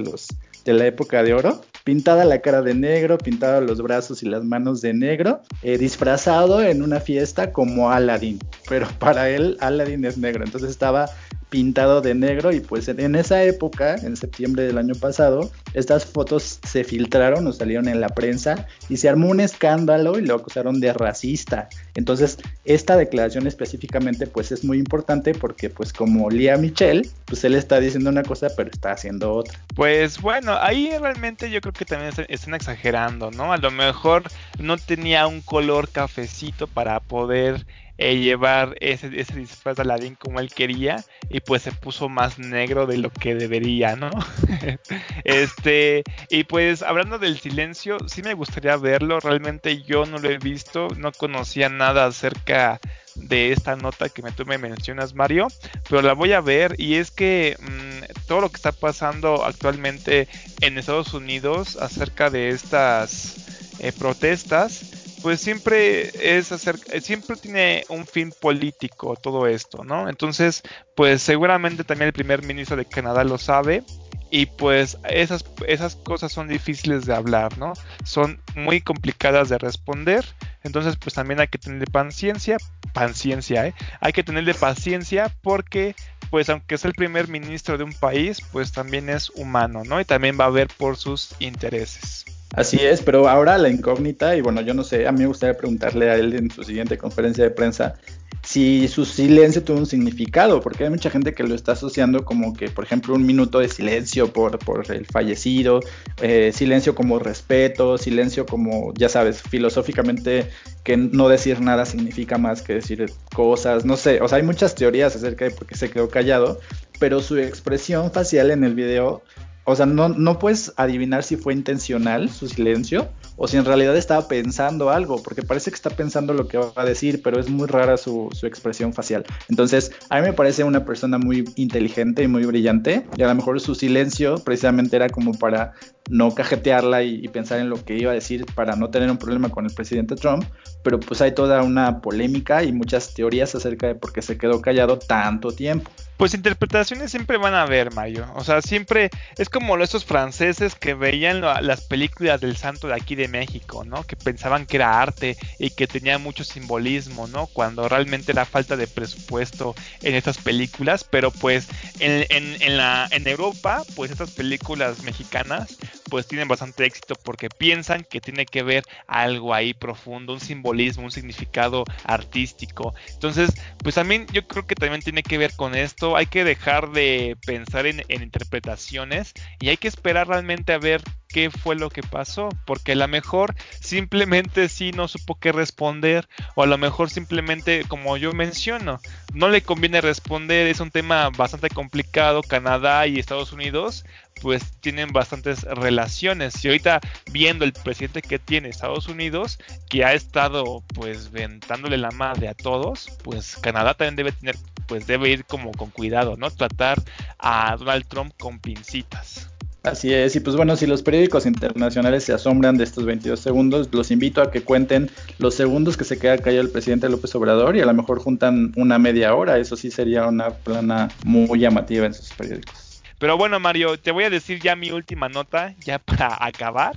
[0.66, 4.44] de la época de oro, pintada la cara de negro, pintado los brazos y las
[4.44, 8.38] manos de negro, eh, disfrazado en una fiesta como Aladdin,
[8.70, 11.10] pero para él Aladdin es negro, entonces estaba
[11.50, 16.60] pintado de negro y pues en esa época, en septiembre del año pasado, estas fotos
[16.68, 20.80] se filtraron o salieron en la prensa y se armó un escándalo y lo acusaron
[20.80, 21.70] de racista.
[21.96, 27.56] Entonces, esta declaración específicamente pues es muy importante porque pues como Lía Michelle, pues él
[27.56, 29.58] está diciendo una cosa pero está haciendo otra.
[29.76, 33.54] Pues bueno, ahí realmente yo creo que también están exagerando, ¿no?
[33.54, 34.24] A lo mejor
[34.60, 37.66] no tenía un color cafecito para poder
[37.98, 42.40] eh, llevar ese, ese disfraz de Aladdin como él quería y pues se puso más
[42.40, 44.12] negro de lo que debería, ¿no?
[45.24, 50.38] este, y pues hablando del silencio, sí me gustaría verlo, realmente yo no lo he
[50.38, 52.80] visto, no conocía nada acerca
[53.16, 55.48] de esta nota que me, tú me mencionas, Mario,
[55.90, 60.28] pero la voy a ver y es que mm, todo lo que está pasando actualmente
[60.62, 68.06] en Estados Unidos acerca de estas eh, protestas, pues siempre es hacer, siempre tiene un
[68.06, 70.10] fin político todo esto, ¿no?
[70.10, 70.64] Entonces,
[70.96, 73.84] pues seguramente también el primer ministro de Canadá lo sabe
[74.30, 77.74] y pues esas, esas cosas son difíciles de hablar, ¿no?
[78.04, 80.26] Son muy complicadas de responder,
[80.64, 82.58] entonces pues también hay que tenerle paciencia,
[82.94, 83.74] paciencia, ¿eh?
[84.02, 85.96] Hay que tenerle paciencia porque
[86.30, 90.00] pues aunque es el primer ministro de un país, pues también es humano, ¿no?
[90.00, 92.26] Y también va a ver por sus intereses.
[92.56, 95.58] Así es, pero ahora la incógnita, y bueno, yo no sé, a mí me gustaría
[95.58, 97.96] preguntarle a él en su siguiente conferencia de prensa
[98.44, 102.54] si su silencio tuvo un significado, porque hay mucha gente que lo está asociando como
[102.54, 105.82] que, por ejemplo, un minuto de silencio por, por el fallecido,
[106.22, 110.50] eh, silencio como respeto, silencio como, ya sabes, filosóficamente
[110.84, 114.76] que no decir nada significa más que decir cosas, no sé, o sea, hay muchas
[114.76, 116.60] teorías acerca de por qué se quedó callado,
[117.00, 119.24] pero su expresión facial en el video
[119.70, 123.96] o sea, no, no puedes adivinar si fue intencional su silencio o si en realidad
[123.96, 127.50] estaba pensando algo, porque parece que está pensando lo que va a decir, pero es
[127.50, 129.26] muy rara su, expresión facial.
[129.50, 133.36] Entonces, a mí me parece una persona muy inteligente y muy brillante, y a lo
[133.36, 135.74] mejor su silencio precisamente era como para
[136.10, 139.50] no cajetearla y, pensar en lo que iba a decir para no tener un problema
[139.50, 140.46] con el presidente Trump,
[140.82, 144.62] pero pues hay toda una polémica y muchas teorías acerca de por qué se quedó
[144.62, 145.92] callado tanto tiempo.
[146.18, 148.26] Pues interpretaciones siempre van a haber, Mayo.
[148.36, 153.16] O sea, siempre es como estos franceses que veían las películas del santo de aquí
[153.16, 154.04] de México, ¿no?
[154.04, 157.48] Que pensaban que era arte y que tenía mucho simbolismo, ¿no?
[157.48, 161.04] Cuando realmente era falta de presupuesto en estas películas.
[161.04, 161.68] Pero pues
[162.00, 165.78] en, en, la, en Europa, pues estas películas mexicanas
[166.10, 171.04] pues tienen bastante éxito porque piensan que tiene que ver algo ahí profundo, un simbolismo,
[171.04, 172.96] un significado artístico.
[173.14, 176.07] Entonces, pues también yo creo que también tiene que ver con esto.
[176.16, 181.02] Hay que dejar de pensar en, en interpretaciones y hay que esperar realmente a ver
[181.28, 186.28] qué fue lo que pasó, porque a lo mejor simplemente sí no supo qué responder,
[186.56, 189.00] o a lo mejor simplemente, como yo menciono,
[189.34, 194.06] no le conviene responder, es un tema bastante complicado, Canadá y Estados Unidos,
[194.42, 196.64] pues tienen bastantes relaciones.
[196.64, 197.00] Y ahorita
[197.32, 202.54] viendo el presidente que tiene Estados Unidos, que ha estado pues ventándole la madre a
[202.54, 204.56] todos, pues Canadá también debe tener,
[204.88, 206.50] pues debe ir como con cuidado, ¿no?
[206.50, 207.02] Tratar
[207.40, 209.50] a Donald Trump con pincitas.
[209.84, 213.88] Así es, y pues bueno, si los periódicos internacionales se asombran de estos 22 segundos,
[213.94, 217.78] los invito a que cuenten los segundos que se queda callado el presidente López Obrador
[217.78, 222.06] y a lo mejor juntan una media hora, eso sí sería una plana muy llamativa
[222.06, 222.87] en sus periódicos.
[223.20, 226.96] Pero bueno, Mario, te voy a decir ya mi última nota, ya para acabar,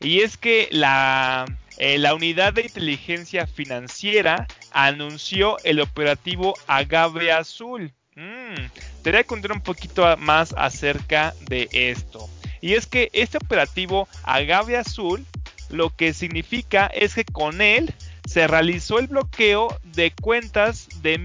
[0.00, 1.44] y es que la,
[1.78, 7.92] eh, la unidad de inteligencia financiera anunció el operativo Agave Azul.
[8.14, 8.54] Mm,
[9.02, 12.28] te voy a contar un poquito más acerca de esto.
[12.60, 15.24] Y es que este operativo Agave Azul
[15.70, 17.94] lo que significa es que con él
[18.26, 21.18] se realizó el bloqueo de cuentas de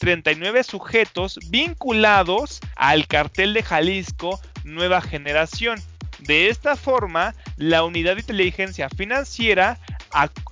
[0.00, 5.80] 1939 sujetos vinculados al cartel de Jalisco Nueva Generación.
[6.20, 9.78] De esta forma, la unidad de inteligencia financiera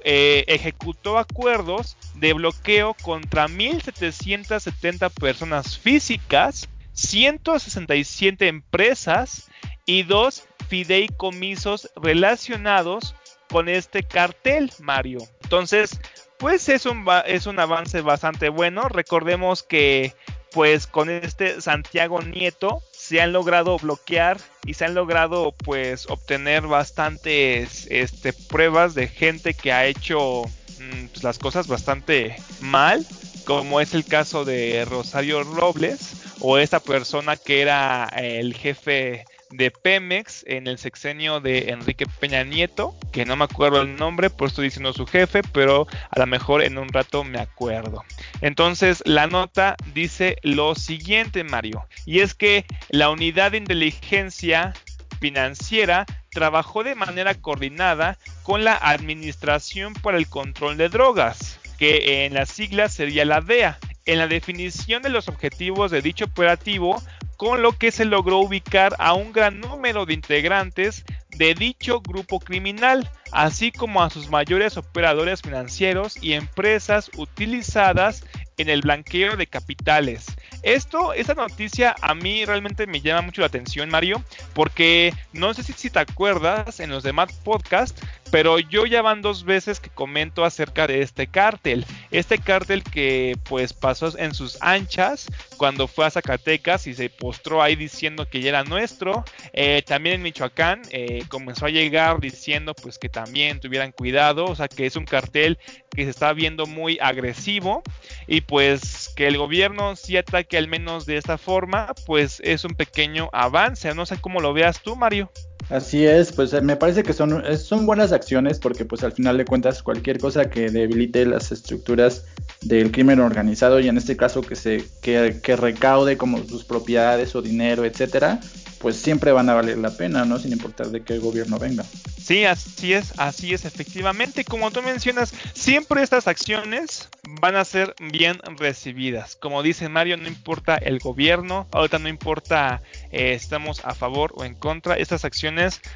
[0.05, 9.51] eh, ejecutó acuerdos de bloqueo contra 1.770 personas físicas, 167 empresas
[9.87, 13.15] y dos fideicomisos relacionados
[13.49, 15.21] con este cartel, Mario.
[15.43, 15.99] Entonces,
[16.39, 18.89] pues es un, es un avance bastante bueno.
[18.89, 20.15] Recordemos que
[20.53, 26.67] pues con este Santiago Nieto se han logrado bloquear y se han logrado pues obtener
[26.67, 30.45] bastantes este, pruebas de gente que ha hecho
[30.81, 33.07] mm, pues, las cosas bastante mal,
[33.45, 39.71] como es el caso de Rosario Robles o esta persona que era el jefe de
[39.71, 44.49] Pemex en el sexenio de Enrique Peña Nieto, que no me acuerdo el nombre, por
[44.49, 48.05] estoy diciendo su jefe, pero a lo mejor en un rato me acuerdo.
[48.41, 54.75] Entonces la nota dice lo siguiente, Mario, y es que la unidad de inteligencia
[55.21, 62.35] financiera trabajó de manera coordinada con la Administración para el Control de Drogas, que en
[62.35, 67.03] las siglas sería la DEA, en la definición de los objetivos de dicho operativo
[67.39, 71.05] con lo que se logró ubicar a un gran número de integrantes
[71.37, 78.25] de dicho grupo criminal, así como a sus mayores operadores financieros y empresas utilizadas
[78.57, 80.27] en el blanqueo de capitales.
[80.65, 85.63] Esto, esta noticia a mí realmente me llama mucho la atención, Mario, porque no sé
[85.63, 89.91] si, si te acuerdas en los demás podcasts, pero yo ya van dos veces que
[89.91, 91.85] comento acerca de este cártel.
[92.11, 95.27] Este cártel que pues pasó en sus anchas
[95.57, 99.25] cuando fue a Zacatecas y se postró ahí diciendo que ya era nuestro.
[99.53, 104.45] Eh, también en Michoacán eh, comenzó a llegar diciendo pues que también tuvieran cuidado.
[104.47, 105.59] O sea que es un cartel
[105.91, 107.83] que se está viendo muy agresivo.
[108.27, 112.75] Y pues que el gobierno sí ataque al menos de esta forma pues es un
[112.75, 113.95] pequeño avance.
[113.95, 115.31] No sé cómo lo veas tú Mario.
[115.71, 119.45] Así es, pues me parece que son, son buenas acciones porque pues al final de
[119.45, 122.25] cuentas cualquier cosa que debilite las estructuras
[122.63, 127.35] del crimen organizado y en este caso que se que, que recaude como sus propiedades
[127.35, 128.41] o dinero, etcétera,
[128.79, 130.39] pues siempre van a valer la pena, ¿no?
[130.39, 131.85] Sin importar de qué gobierno venga.
[132.29, 134.45] Sí, así es, así es, efectivamente.
[134.45, 137.09] Como tú mencionas, siempre estas acciones
[137.41, 139.35] van a ser bien recibidas.
[139.37, 142.83] Como dice Mario, no importa el gobierno, ahorita no importa
[143.13, 145.48] eh, estamos a favor o en contra, estas acciones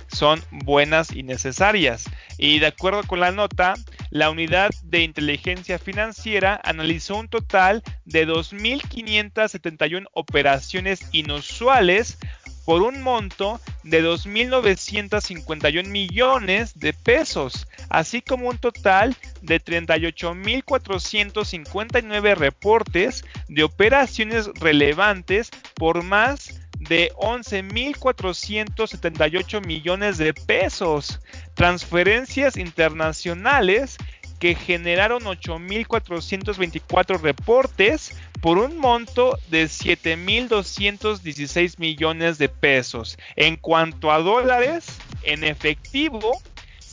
[0.09, 2.05] son buenas y necesarias.
[2.39, 3.75] Y de acuerdo con la nota,
[4.11, 12.19] la unidad de inteligencia financiera analizó un total de 2.571 operaciones inusuales
[12.65, 23.25] por un monto de 2.951 millones de pesos, así como un total de 38.459 reportes
[23.49, 31.21] de operaciones relevantes por más de 11.478 millones de pesos,
[31.55, 33.97] transferencias internacionales
[34.39, 43.17] que generaron 8.424 reportes por un monto de 7.216 millones de pesos.
[43.37, 46.43] En cuanto a dólares, en efectivo,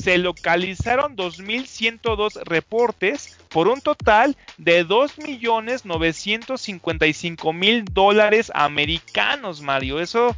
[0.02, 10.00] se localizaron 2.102 reportes por un total de 2.955.000 dólares americanos, Mario.
[10.00, 10.38] Eso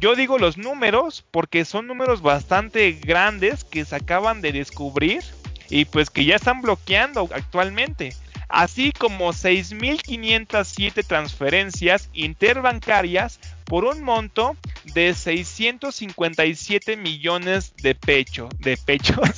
[0.00, 5.22] yo digo los números porque son números bastante grandes que se acaban de descubrir
[5.68, 8.14] y pues que ya están bloqueando actualmente
[8.52, 13.40] así como 6.507 transferencias interbancarias
[13.72, 14.54] por un monto
[14.92, 19.16] de 657 millones de pecho, de pechos.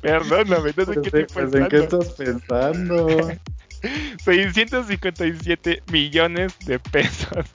[0.00, 1.58] Perdóname, no sé qué estoy pensando.
[1.58, 3.08] ¿En qué estás pensando?
[4.24, 7.46] 657 millones de pesos.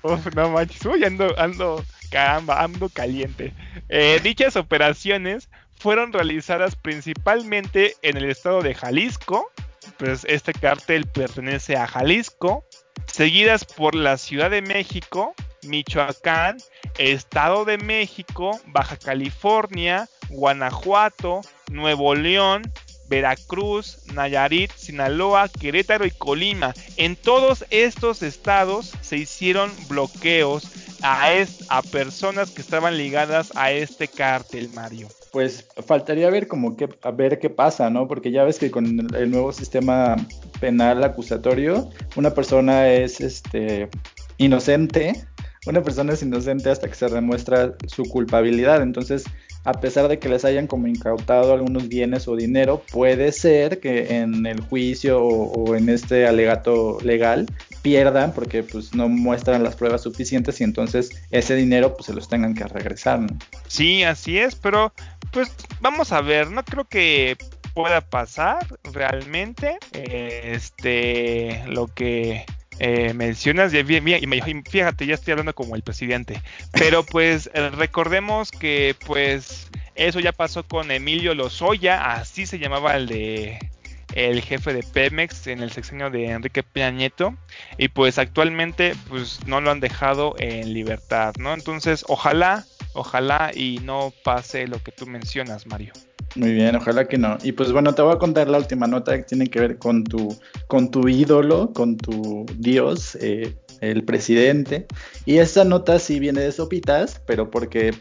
[0.00, 3.52] Uf, no manches, uy, ando, ando, caramba, ando caliente.
[3.90, 9.52] Eh, dichas operaciones fueron realizadas principalmente en el estado de Jalisco,
[9.98, 12.64] pues este cartel pertenece a Jalisco,
[13.12, 16.56] seguidas por la Ciudad de México, Michoacán,
[16.98, 22.62] Estado de México, Baja California, Guanajuato, Nuevo León,
[23.08, 26.74] Veracruz, Nayarit, Sinaloa, Querétaro y Colima.
[26.96, 30.64] En todos estos estados se hicieron bloqueos
[31.02, 37.10] a, personas que estaban ligadas a este cártel, Mario pues faltaría ver como que a
[37.10, 38.06] ver qué pasa, ¿no?
[38.06, 40.16] Porque ya ves que con el nuevo sistema
[40.60, 43.88] penal acusatorio, una persona es este
[44.36, 45.24] inocente,
[45.66, 48.82] una persona es inocente hasta que se demuestra su culpabilidad.
[48.82, 49.24] Entonces,
[49.64, 54.18] a pesar de que les hayan como incautado algunos bienes o dinero, puede ser que
[54.18, 57.46] en el juicio o, en este alegato legal
[57.82, 62.28] pierdan porque pues no muestran las pruebas suficientes y entonces ese dinero pues se los
[62.28, 63.38] tengan que regresar, ¿no?
[63.66, 64.92] Sí, así es, pero
[65.32, 65.50] pues
[65.80, 67.36] vamos a ver, no creo que
[67.74, 69.78] pueda pasar realmente.
[69.92, 72.44] Este, lo que
[72.84, 76.42] eh, mencionas, fíjate, ya estoy hablando como el presidente.
[76.72, 82.96] Pero pues eh, recordemos que pues eso ya pasó con Emilio Lozoya, así se llamaba
[82.96, 83.70] el de
[84.16, 87.34] el jefe de Pemex en el sexenio de Enrique Peña Nieto
[87.78, 91.54] y pues actualmente pues no lo han dejado en libertad, ¿no?
[91.54, 92.64] Entonces, ojalá,
[92.94, 95.92] ojalá y no pase lo que tú mencionas, Mario.
[96.34, 97.36] Muy bien, ojalá que no.
[97.42, 100.02] Y pues bueno, te voy a contar la última nota que tiene que ver con
[100.04, 100.34] tu,
[100.66, 104.86] con tu ídolo, con tu dios, eh, el presidente.
[105.26, 107.92] Y esta nota sí viene de Sopitas, pero porque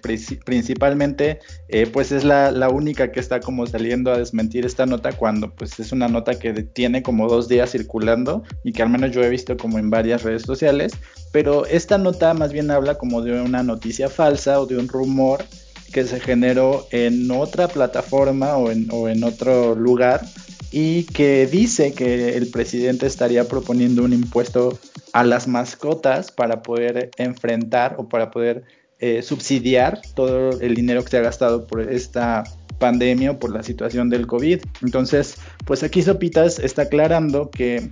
[0.45, 5.11] principalmente eh, pues es la, la, única que está como saliendo a desmentir esta nota
[5.11, 9.11] cuando pues es una nota que tiene como dos días circulando y que al menos
[9.11, 10.93] yo he visto como en varias redes sociales.
[11.33, 15.43] Pero esta nota más bien habla como de una noticia falsa o de un rumor
[15.91, 20.21] que se generó en otra plataforma o en, otro lugar
[20.71, 24.79] y que dice que el presidente estaría proponiendo un impuesto
[25.13, 28.63] a las mascotas para poder enfrentar o para poder
[28.99, 32.43] eh, subsidiar todo el dinero que se ha gastado por esta
[32.79, 34.59] pandemia o por la situación del COVID.
[34.81, 35.35] Entonces,
[35.65, 37.91] pues aquí Sopitas está aclarando que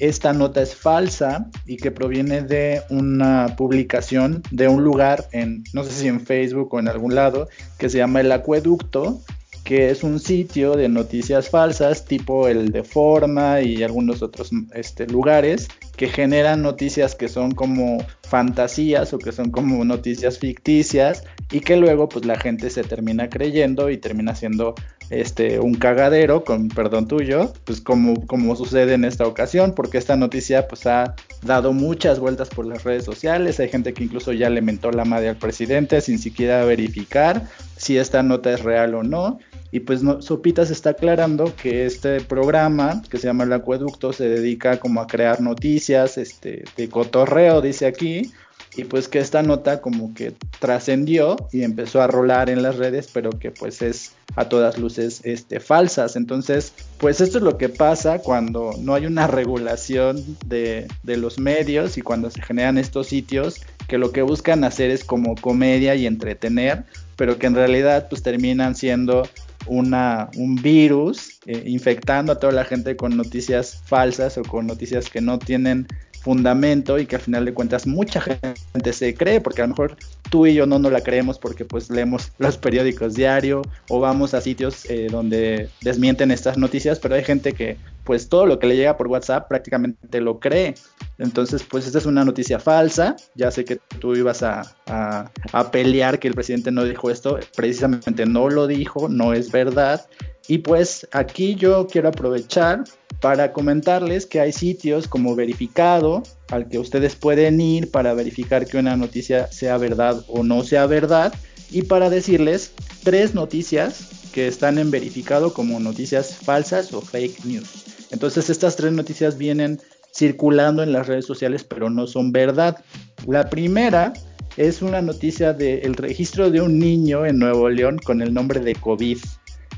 [0.00, 5.84] esta nota es falsa y que proviene de una publicación de un lugar en, no
[5.84, 7.48] sé si en Facebook o en algún lado,
[7.78, 9.20] que se llama El Acueducto,
[9.62, 15.06] que es un sitio de noticias falsas tipo el de Forma y algunos otros este,
[15.06, 15.68] lugares
[16.00, 21.76] que generan noticias que son como fantasías o que son como noticias ficticias y que
[21.76, 24.74] luego pues la gente se termina creyendo y termina siendo
[25.10, 30.16] este un cagadero con perdón tuyo pues como, como sucede en esta ocasión porque esta
[30.16, 33.60] noticia pues ha dado muchas vueltas por las redes sociales.
[33.60, 37.46] Hay gente que incluso ya le mentó la madre al presidente sin siquiera verificar
[37.76, 39.38] si esta nota es real o no.
[39.72, 44.28] Y pues no, Sopitas está aclarando que este programa que se llama El Acueducto se
[44.28, 48.32] dedica como a crear noticias este, de cotorreo, dice aquí,
[48.76, 53.10] y pues que esta nota como que trascendió y empezó a rolar en las redes,
[53.12, 56.14] pero que pues es a todas luces este, falsas.
[56.14, 61.38] Entonces, pues esto es lo que pasa cuando no hay una regulación de, de los
[61.38, 65.96] medios y cuando se generan estos sitios que lo que buscan hacer es como comedia
[65.96, 66.84] y entretener,
[67.16, 69.28] pero que en realidad pues terminan siendo
[69.70, 75.08] una, un virus eh, infectando a toda la gente con noticias falsas o con noticias
[75.08, 75.86] que no tienen
[76.20, 79.96] fundamento y que al final de cuentas mucha gente se cree, porque a lo mejor
[80.30, 84.34] tú y yo no nos la creemos porque pues leemos los periódicos diario o vamos
[84.34, 88.66] a sitios eh, donde desmienten estas noticias, pero hay gente que pues todo lo que
[88.66, 90.74] le llega por WhatsApp prácticamente lo cree.
[91.18, 95.70] Entonces pues esta es una noticia falsa, ya sé que tú ibas a, a, a
[95.70, 100.06] pelear que el presidente no dijo esto, precisamente no lo dijo, no es verdad.
[100.50, 102.82] Y pues aquí yo quiero aprovechar
[103.20, 108.76] para comentarles que hay sitios como verificado al que ustedes pueden ir para verificar que
[108.76, 111.32] una noticia sea verdad o no sea verdad
[111.70, 112.72] y para decirles
[113.04, 117.84] tres noticias que están en verificado como noticias falsas o fake news.
[118.10, 119.80] Entonces estas tres noticias vienen
[120.12, 122.84] circulando en las redes sociales pero no son verdad.
[123.28, 124.12] La primera
[124.56, 128.74] es una noticia del registro de un niño en Nuevo León con el nombre de
[128.74, 129.18] COVID.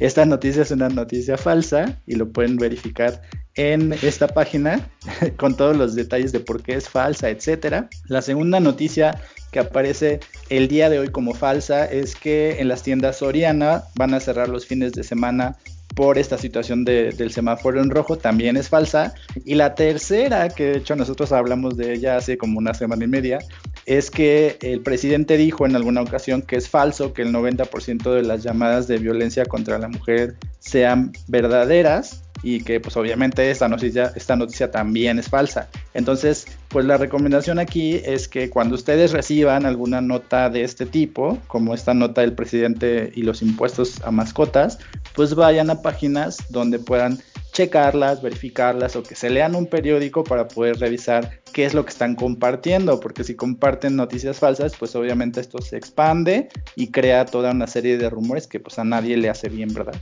[0.00, 3.22] Esta noticia es una noticia falsa y lo pueden verificar
[3.54, 4.90] en esta página
[5.36, 7.88] con todos los detalles de por qué es falsa, etcétera.
[8.06, 9.20] La segunda noticia
[9.50, 14.14] que aparece el día de hoy como falsa es que en las tiendas Soriana van
[14.14, 15.56] a cerrar los fines de semana
[15.94, 19.14] por esta situación del semáforo en rojo también es falsa.
[19.44, 23.08] Y la tercera, que de hecho nosotros hablamos de ella hace como una semana y
[23.08, 23.38] media,
[23.86, 28.22] es que el presidente dijo en alguna ocasión que es falso que el 90% de
[28.22, 34.70] las llamadas de violencia contra la mujer sean verdaderas y que pues obviamente esta noticia,
[34.70, 35.68] también es falsa.
[35.94, 41.38] Entonces, pues la recomendación aquí es que cuando ustedes reciban alguna nota de este tipo,
[41.46, 44.78] como esta nota del presidente y los impuestos a mascotas,
[45.14, 47.18] pues vayan a páginas donde puedan
[47.52, 51.90] checarlas, verificarlas o que se lean un periódico para poder revisar qué es lo que
[51.90, 57.50] están compartiendo, porque si comparten noticias falsas, pues obviamente esto se expande y crea toda
[57.50, 59.94] una serie de rumores que pues a nadie le hace bien, ¿verdad?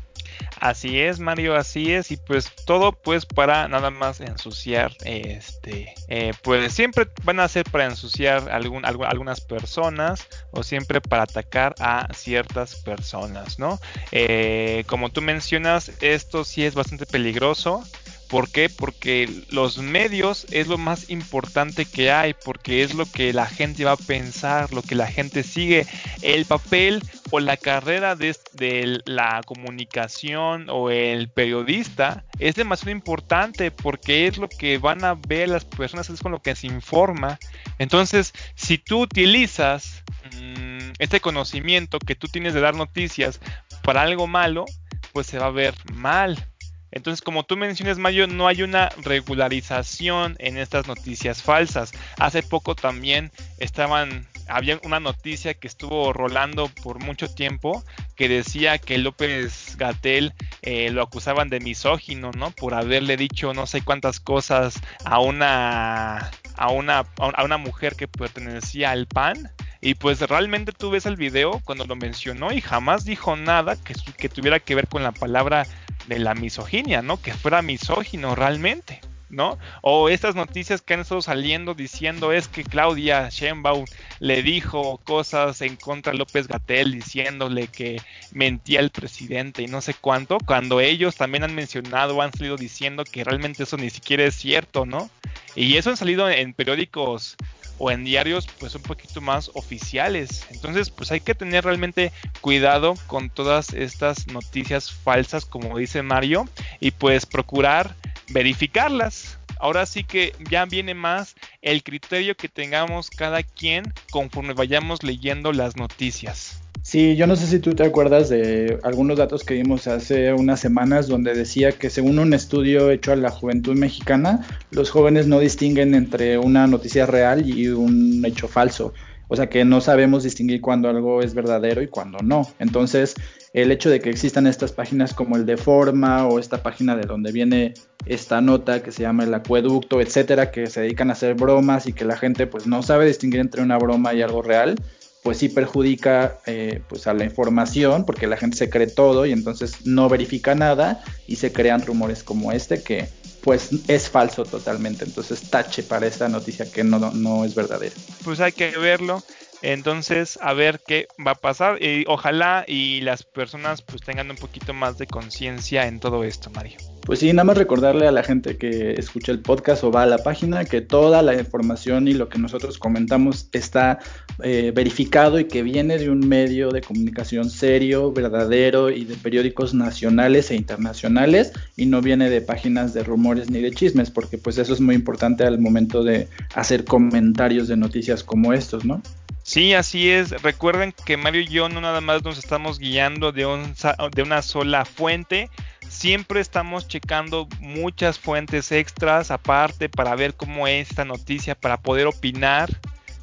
[0.61, 2.11] Así es, Mario, así es.
[2.11, 7.64] Y pues todo pues para nada más ensuciar, este, eh, pues siempre van a ser
[7.70, 13.78] para ensuciar algunas personas o siempre para atacar a ciertas personas, ¿no?
[14.12, 17.84] Eh, como tú mencionas, esto sí es bastante peligroso.
[18.31, 18.68] ¿Por qué?
[18.68, 23.85] Porque los medios es lo más importante que hay, porque es lo que la gente
[23.85, 25.85] va a pensar, lo que la gente sigue.
[26.22, 27.03] El papel
[27.33, 34.49] o la carrera de, la comunicación o el periodista es demasiado importante porque es lo
[34.49, 37.37] que van a ver las personas, es con lo que se informa.
[37.81, 40.05] Entonces, si tú utilizas
[40.41, 43.41] mm, este conocimiento que tú tienes de dar noticias
[43.83, 44.66] para algo malo,
[45.12, 46.49] pues se va a ver mal
[46.93, 51.93] Entonces, como tú mencionas, Mario, no hay una regularización en estas noticias falsas.
[52.18, 57.84] Hace poco también estaban, había una noticia que estuvo rolando por mucho tiempo
[58.16, 62.51] que decía que López Gatel eh, lo acusaban de misógino, ¿no?
[62.51, 68.09] Por haberle dicho no sé cuántas cosas a una a una a una mujer que
[68.09, 69.51] pertenecía al PAN
[69.81, 74.28] y pues realmente tú ves el video cuando lo mencionó y jamás dijo nada que,
[74.28, 75.66] tuviera que ver con la palabra
[76.07, 77.20] de la misoginia, ¿no?
[77.20, 79.01] Que fuera misógino realmente.
[79.31, 79.61] ¿no?
[79.81, 83.85] O estas noticias que han estado saliendo diciendo es que Claudia Sheinbaum
[84.18, 88.03] le dijo cosas en contra de López Gatel diciéndole que
[88.33, 93.05] mentía el presidente y no sé cuánto, cuando ellos también han mencionado, han salido diciendo
[93.05, 95.09] que realmente eso ni siquiera es cierto, ¿no?
[95.55, 97.37] Y eso han salido en periódicos
[97.81, 100.47] o en diarios pues un poquito más oficiales.
[100.51, 102.12] Entonces pues hay que tener realmente
[102.43, 106.47] cuidado con todas estas noticias falsas como dice Mario
[106.78, 107.97] y pues procurar
[108.28, 109.39] verificarlas.
[109.59, 115.53] Ahora sí que ya viene más el criterio que tengamos cada quien conforme vayamos leyendo
[115.53, 116.61] las noticias.
[116.83, 120.61] Sí, yo no sé si tú te acuerdas de algunos datos que vimos hace unas
[120.61, 125.41] semanas donde decía que según un estudio hecho a la juventud mexicana, los jóvenes no
[125.41, 128.95] distinguen entre una noticia real y un hecho falso.
[129.28, 132.49] O sea que no sabemos distinguir cuando algo es verdadero y cuando no.
[132.59, 133.14] Entonces,
[133.53, 137.03] el hecho de que existan estas páginas como el de Forma o esta página de
[137.03, 137.74] donde viene
[138.07, 141.93] esta nota que se llama el acueducto, etcétera, que se dedican a hacer bromas y
[141.93, 144.74] que la gente pues no sabe distinguir entre una broma y algo real,
[145.22, 149.32] pues sí perjudica eh, pues a la información porque la gente se cree todo y
[149.32, 153.08] entonces no verifica nada y se crean rumores como este que
[153.42, 155.04] pues es falso totalmente.
[155.04, 157.94] Entonces tache para esta noticia que no, no es verdadera.
[158.24, 159.22] Pues hay que verlo
[159.62, 161.78] entonces, a ver qué va a pasar.
[162.06, 166.78] Ojalá y las personas pues tengan un poquito más de conciencia en todo esto, Mario.
[167.02, 170.06] Pues sí, nada más recordarle a la gente que escucha el podcast o va a
[170.06, 173.98] la página que toda la información y lo que nosotros comentamos está
[174.42, 179.72] eh, verificado y que viene de un medio de comunicación serio, verdadero y de periódicos
[179.72, 184.58] nacionales e internacionales y no viene de páginas de rumores ni de chismes, porque pues
[184.58, 189.02] eso es muy importante al momento de hacer comentarios de noticias como estos, ¿no?
[189.51, 190.30] Sí, así es.
[190.42, 193.74] Recuerden que Mario y yo no nada más nos estamos guiando de, un,
[194.14, 195.51] de una sola fuente.
[195.88, 202.07] Siempre estamos checando muchas fuentes extras aparte para ver cómo es esta noticia, para poder
[202.07, 202.70] opinar,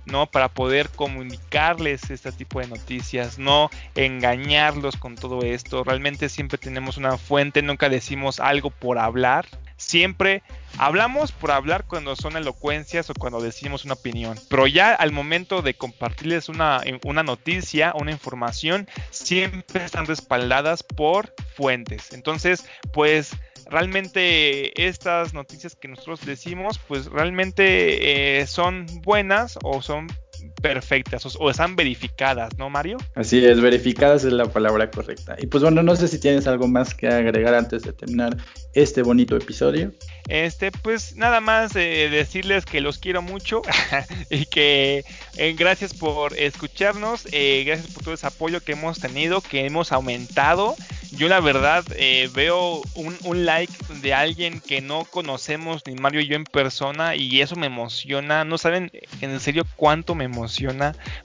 [0.05, 0.29] ¿no?
[0.29, 5.85] Para poder comunicarles este tipo de noticias, no engañarlos con todo esto.
[5.85, 9.45] Realmente siempre tenemos una fuente, nunca decimos algo por hablar
[9.77, 10.43] siempre
[10.77, 15.61] hablamos por hablar cuando son elocuencias o cuando decimos una opinión, pero ya al momento
[15.61, 16.81] de compartirles una,
[17.23, 22.11] noticia, una información, siempre están respaldadas por fuentes.
[22.11, 23.31] Entonces, pues
[23.69, 30.07] realmente estas noticias que nosotros decimos, pues realmente eh, son buenas o son
[30.61, 32.97] perfectas o, están verificadas, ¿no, Mario?
[33.15, 35.35] Así es, verificadas es la palabra correcta.
[35.39, 38.37] Y pues bueno, no sé si tienes algo más que agregar antes de terminar
[38.73, 39.91] este bonito episodio.
[40.27, 43.61] Este, pues nada más eh, decirles que los quiero mucho
[44.29, 45.05] y que
[45.37, 49.91] eh, gracias por escucharnos, eh, gracias por todo ese apoyo que hemos tenido, que hemos
[49.91, 50.75] aumentado.
[51.11, 51.85] Yo la verdad
[52.33, 57.15] veo un, un, like de alguien que no conocemos ni Mario y yo en persona
[57.15, 58.43] y eso me emociona.
[58.43, 58.91] No saben
[59.21, 60.46] en serio cuánto me emociona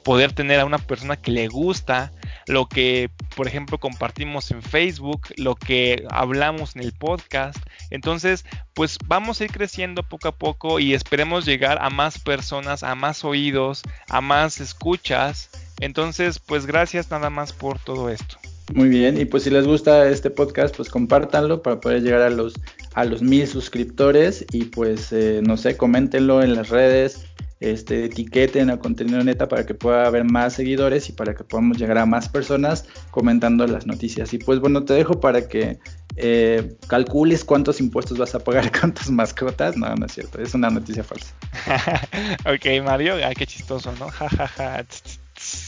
[0.03, 2.13] poder tener a una persona que le gusta
[2.47, 7.59] lo que, por ejemplo, compartimos en Facebook, lo que hablamos en el podcast.
[7.91, 8.45] Entonces,
[8.75, 12.95] pues vamos a ir creciendo poco a poco y esperemos llegar a más personas, a
[12.95, 15.51] más oídos, a más escuchas.
[15.81, 18.39] Entonces, pues gracias nada más por todo esto.
[18.75, 22.31] Muy bien, y pues si les gusta este podcast, pues compártanlo para poder llegar a
[22.31, 22.55] los
[22.95, 27.27] a los mil suscriptores y pues eh, no sé, coméntenlo en las redes,
[27.63, 31.79] este, etiqueten a contenido neta para que pueda haber más seguidores y para que podamos
[31.79, 34.35] llegar a más personas comentando las noticias.
[34.35, 35.79] Y pues bueno, te dejo para que
[36.17, 39.77] eh, calcules cuántos impuestos vas a pagar con tus mascotas.
[39.77, 41.35] No, no es cierto, es una noticia falsa.
[42.45, 44.09] ok, Mario, ay, qué chistoso, ¿no?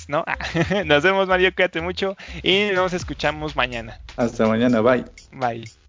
[0.08, 0.24] ¿No?
[0.84, 4.00] nos vemos, Mario, cuídate mucho y nos escuchamos mañana.
[4.16, 5.04] Hasta mañana, bye.
[5.32, 5.83] Bye.